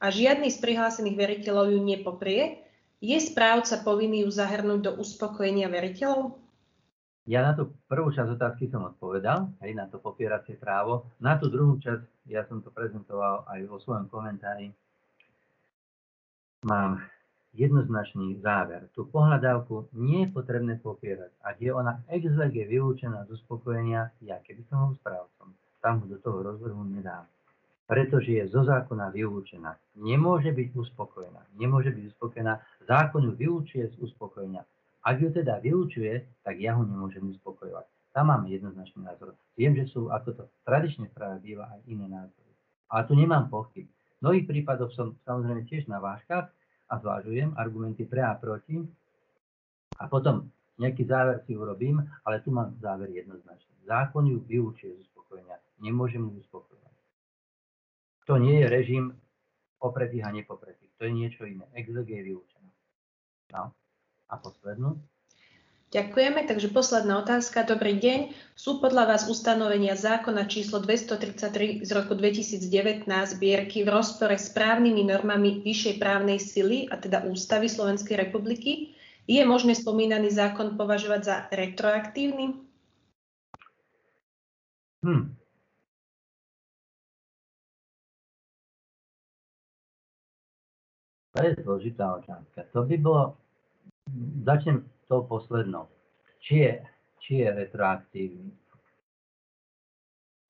[0.00, 2.64] a žiadny z prihlásených veriteľov ju nepoprie,
[3.00, 6.36] je správca povinný ju zahrnúť do uspokojenia veriteľov?
[7.28, 11.06] Ja na tú prvú časť otázky som odpovedal, aj na to popieracie právo.
[11.20, 14.72] Na tú druhú časť, ja som to prezentoval aj vo svojom komentári,
[16.64, 17.04] mám
[17.54, 18.88] jednoznačný záver.
[18.96, 21.32] Tú pohľadávku nie je potrebné popierať.
[21.44, 26.06] Ak je ona ex lege vylúčená z uspokojenia, ja keby som bol správcom, tam ho
[26.08, 27.26] do toho rozvrhu nedám.
[27.90, 29.74] Pretože je zo zákona vylúčená.
[29.98, 31.42] Nemôže byť uspokojená.
[31.58, 32.62] Nemôže byť uspokojená.
[32.86, 34.62] Zákon ju vylúčuje z uspokojenia.
[35.02, 38.14] Ak ju teda vylučuje, tak ja ho nemôžem uspokojovať.
[38.14, 39.34] Tam máme jednoznačný názor.
[39.58, 42.52] Viem, že sú, ako to tradične práve býva, aj iné názory.
[42.90, 43.90] Ale tu nemám pochyb.
[44.18, 46.52] V mnohých prípadoch som samozrejme tiež na váškach
[46.90, 48.82] a zvážujem argumenty pre a proti.
[49.98, 53.72] A potom nejaký záver si urobím, ale tu mám záver jednoznačný.
[53.86, 55.56] Zákon ju vyučuje z uspokojenia.
[55.80, 56.89] Nemôžem ju uspokojovať.
[58.28, 59.04] To nie je režim
[59.80, 60.92] opretých a nepopretých.
[61.00, 61.64] To je niečo iné.
[61.72, 62.70] Exege je vyučená.
[63.56, 63.72] No
[64.30, 65.00] a poslednú.
[65.90, 66.46] Ďakujeme.
[66.46, 67.66] Takže posledná otázka.
[67.66, 68.30] Dobrý deň.
[68.54, 75.02] Sú podľa vás ustanovenia zákona číslo 233 z roku 2019 zbierky v rozpore s právnymi
[75.02, 78.94] normami vyššej právnej sily, a teda Ústavy Slovenskej republiky?
[79.26, 82.54] Je možné spomínaný zákon považovať za retroaktívny?
[85.02, 85.39] Hm.
[91.40, 92.68] To je zložitá otázka.
[92.76, 93.32] To by bolo
[94.44, 95.88] začnem tou poslednou.
[96.44, 96.74] Či je,
[97.24, 98.52] či je retroaktívny?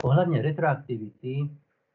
[0.03, 1.47] Ohľadne retroaktivity,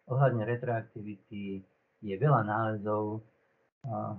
[0.08, 1.60] ohľadne retroaktivity
[2.08, 4.16] je veľa nálezov uh,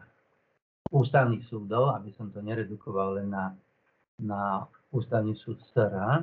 [0.93, 3.57] ústavných súdov, aby som to neredukoval len na,
[4.21, 6.21] na ústavný súd SRA.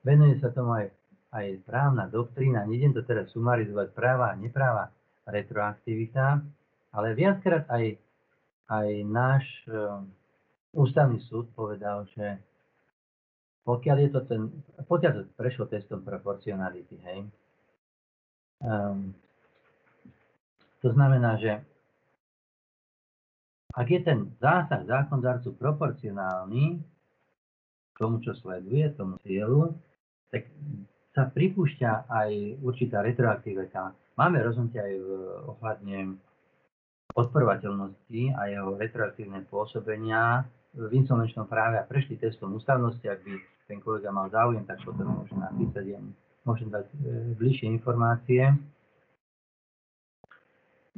[0.00, 0.88] Venuje sa tomu aj,
[1.36, 4.88] aj právna doktrína, nejdem to teraz sumarizovať práva a nepráva
[5.28, 6.56] retroaktivita,
[6.92, 7.98] ale viackrát aj
[8.68, 10.04] aj náš uh,
[10.76, 12.36] ústavný súd povedal, že
[13.64, 14.42] pokiaľ je to ten,
[14.84, 17.18] pokiaľ to prešlo testom proporcionality, hej,
[18.60, 19.12] um,
[20.84, 21.60] to znamená, že
[23.72, 26.80] ak je ten zásah zákonodárcu proporcionálny
[27.92, 29.76] k tomu, čo sleduje, tomu cieľu,
[30.28, 30.48] tak
[31.12, 32.30] sa pripúšťa aj
[32.62, 33.92] určitá retroaktivita.
[34.16, 35.08] Máme rozhodnutie aj v,
[35.56, 35.98] ohľadne
[37.18, 43.34] podporovateľnosti a jeho retroaktívne pôsobenia v insolvenčnom práve a prešli testom ústavnosti, ak by
[43.66, 45.98] ten kolega mal záujem, tak potom môže napísať, ja
[46.46, 46.94] môžem dať e,
[47.34, 48.54] bližšie informácie.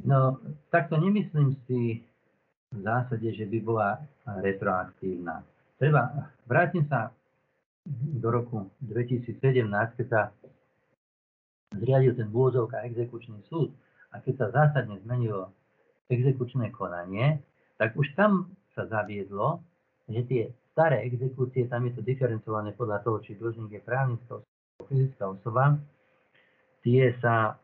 [0.05, 0.37] No,
[0.69, 2.05] takto nemyslím si
[2.69, 3.97] v zásade, že by bola
[4.45, 5.41] retroaktívna.
[5.81, 7.09] Treba, vrátim sa
[8.21, 9.41] do roku 2017,
[9.97, 10.21] keď sa
[11.73, 13.73] zriadil ten vôzovka exekučný súd
[14.13, 15.49] a keď sa zásadne zmenilo
[16.11, 17.39] exekučné konanie,
[17.79, 19.63] tak už tam sa zaviedlo,
[20.11, 20.41] že tie
[20.75, 25.63] staré exekúcie, tam je to diferencované podľa toho, či dlžník je právnická osoba, fyzická osoba,
[26.83, 27.55] tie sa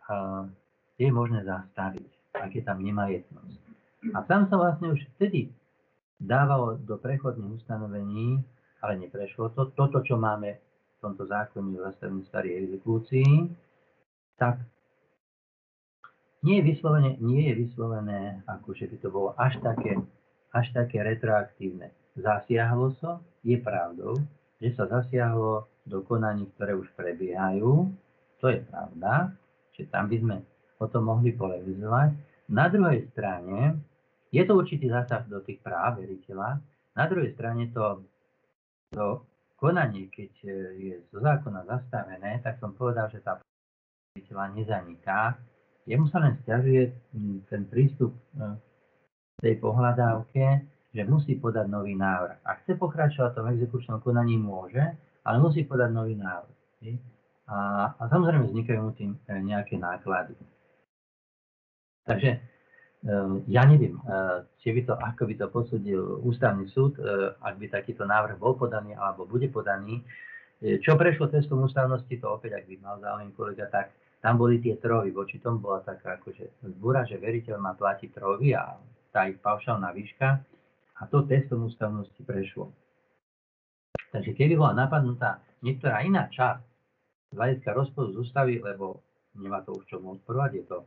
[0.98, 3.62] tie je možné zastaviť, ak je tam nemajetnosť.
[4.18, 5.54] A tam sa vlastne už vtedy
[6.18, 8.42] dávalo do prechodných ustanovení,
[8.82, 13.54] ale neprešlo to, toto, čo máme v tomto zákone o zastavení starých exekúcií,
[14.42, 14.58] tak
[16.48, 20.00] nie je vyslovené, nie je vyslovené ako že by to bolo až také,
[20.56, 21.92] až také retroaktívne.
[22.16, 24.16] Zasiahlo sa, je pravdou,
[24.64, 27.92] že sa zasiahlo do konaní, ktoré už prebiehajú,
[28.40, 29.36] to je pravda,
[29.76, 30.36] že tam by sme
[30.80, 32.16] o tom mohli polemizovať.
[32.48, 33.76] Na druhej strane,
[34.32, 36.64] je to určitý zásah do tých práv veriteľa,
[36.98, 38.02] na druhej strane to,
[38.90, 39.22] to
[39.62, 40.32] konanie, keď
[40.74, 43.38] je zo zákona zastavené, tak som povedal, že tá
[44.18, 45.38] veriteľa nezaniká.
[45.88, 46.92] Jemu sa len stiažuje
[47.48, 48.60] ten prístup e,
[49.40, 52.44] tej pohľadávke, že musí podať nový návrh.
[52.44, 54.84] Ak chce pokračovať v tom exekučnom konaní, môže,
[55.24, 56.56] ale musí podať nový návrh.
[57.48, 57.58] A,
[57.96, 60.36] a samozrejme vznikajú mu tým e, nejaké náklady.
[62.04, 62.40] Takže e,
[63.48, 63.96] ja neviem,
[64.60, 67.00] či by to, ako by to posúdil ústavný súd,
[67.40, 70.04] ak by takýto návrh bol podaný alebo bude podaný.
[70.60, 74.82] Čo prešlo testom ústavnosti, to opäť, ak by mal záujem kolega, tak tam boli tie
[74.82, 78.76] trovy, voči tomu bola taká akože zbúra, že veriteľ má platiť trovy a
[79.14, 80.30] tá ich paušálna výška
[80.98, 82.74] a to testom ústavnosti prešlo.
[84.10, 86.64] Takže keby bola napadnutá niektorá iná časť
[87.30, 89.04] z hľadiska rozporu z ústavy, lebo
[89.38, 90.78] nemá to už čo odporovať, je to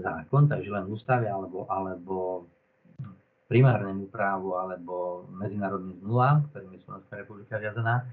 [0.00, 2.48] zákon, takže len v ústave alebo, alebo
[3.52, 8.08] primárnemu právu alebo medzinárodným zmluvám, ktorými je Slovenská republika viazaná,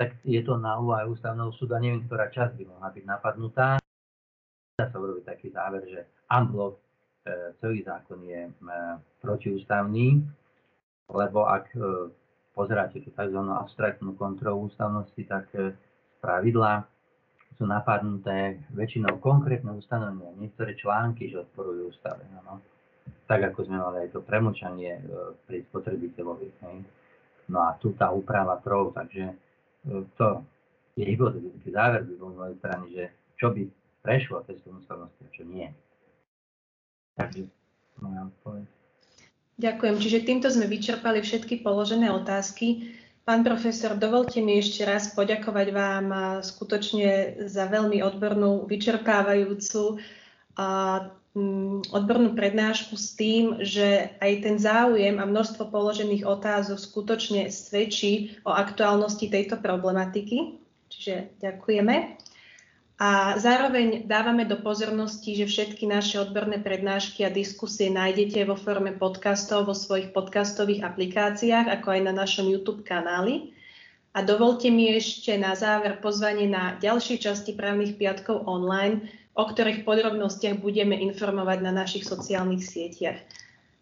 [0.00, 3.76] tak je to na úvahu ústavného súdu a neviem, ktorá časť by mohla byť napadnutá.
[4.80, 6.80] Dá sa urobiť taký záver, že unblock e,
[7.60, 8.52] celý zákon je e,
[9.20, 10.24] protiústavný,
[11.12, 12.08] lebo ak e,
[12.56, 13.40] pozeráte tú tzv.
[13.44, 15.52] abstraktnú kontrolu ústavnosti, tak
[16.24, 16.88] pravidla
[17.60, 22.24] sú napadnuté väčšinou konkrétne ustanovenia, niektoré články, že odporujú ústave.
[22.40, 22.56] No.
[23.28, 25.02] Tak ako sme mali aj to premlčanie e,
[25.44, 26.48] pri spotrebiteľovi.
[27.52, 29.49] No a tu tá úprava trov, takže
[29.88, 30.44] to
[30.96, 33.04] je hypotetický záver by bol z mojej strany, že
[33.40, 33.62] čo by
[34.04, 35.68] prešlo testom ústavnosti a čo nie.
[37.16, 37.48] Takže
[38.00, 38.66] moja odpoveď.
[39.60, 39.96] Ďakujem.
[40.00, 42.96] Čiže týmto sme vyčerpali všetky položené otázky.
[43.28, 46.06] Pán profesor, dovolte mi ešte raz poďakovať vám
[46.40, 50.00] skutočne za veľmi odbornú, vyčerpávajúcu
[50.56, 50.68] a
[51.94, 58.50] odbornú prednášku s tým, že aj ten záujem a množstvo položených otázok skutočne svedčí o
[58.50, 60.58] aktuálnosti tejto problematiky.
[60.90, 62.18] Čiže ďakujeme.
[63.00, 68.92] A zároveň dávame do pozornosti, že všetky naše odborné prednášky a diskusie nájdete vo forme
[68.92, 73.56] podcastov vo svojich podcastových aplikáciách, ako aj na našom YouTube kanáli.
[74.12, 79.06] A dovolte mi ešte na záver pozvanie na ďalšie časti právnych piatkov online,
[79.40, 83.16] o ktorých podrobnostiach budeme informovať na našich sociálnych sieťach.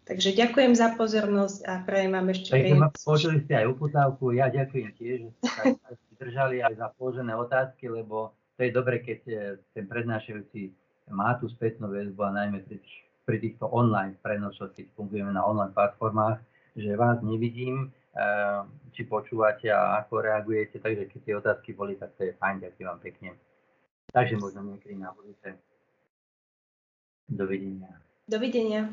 [0.07, 2.89] Takže ďakujem za pozornosť a prajem vám ešte príjemný.
[3.03, 5.29] Počuli ste aj uputávku, ja ďakujem tiež, že
[5.77, 9.35] ste držali aj za položené otázky, lebo to je dobre, keď e,
[9.75, 10.73] ten prednášajúci
[11.13, 15.45] má tú spätnú väzbu a najmä pri, tých, pri týchto online prenosoch, keď fungujeme na
[15.45, 16.41] online platformách,
[16.73, 18.25] že vás nevidím, e,
[18.97, 22.87] či počúvate a ako reagujete, takže keď tie otázky boli, tak to je fajn, ďakujem
[22.89, 23.29] vám pekne.
[24.09, 25.53] Takže možno niekedy na budúce.
[27.29, 27.93] Dovidenia.
[28.25, 28.89] Dovidenia.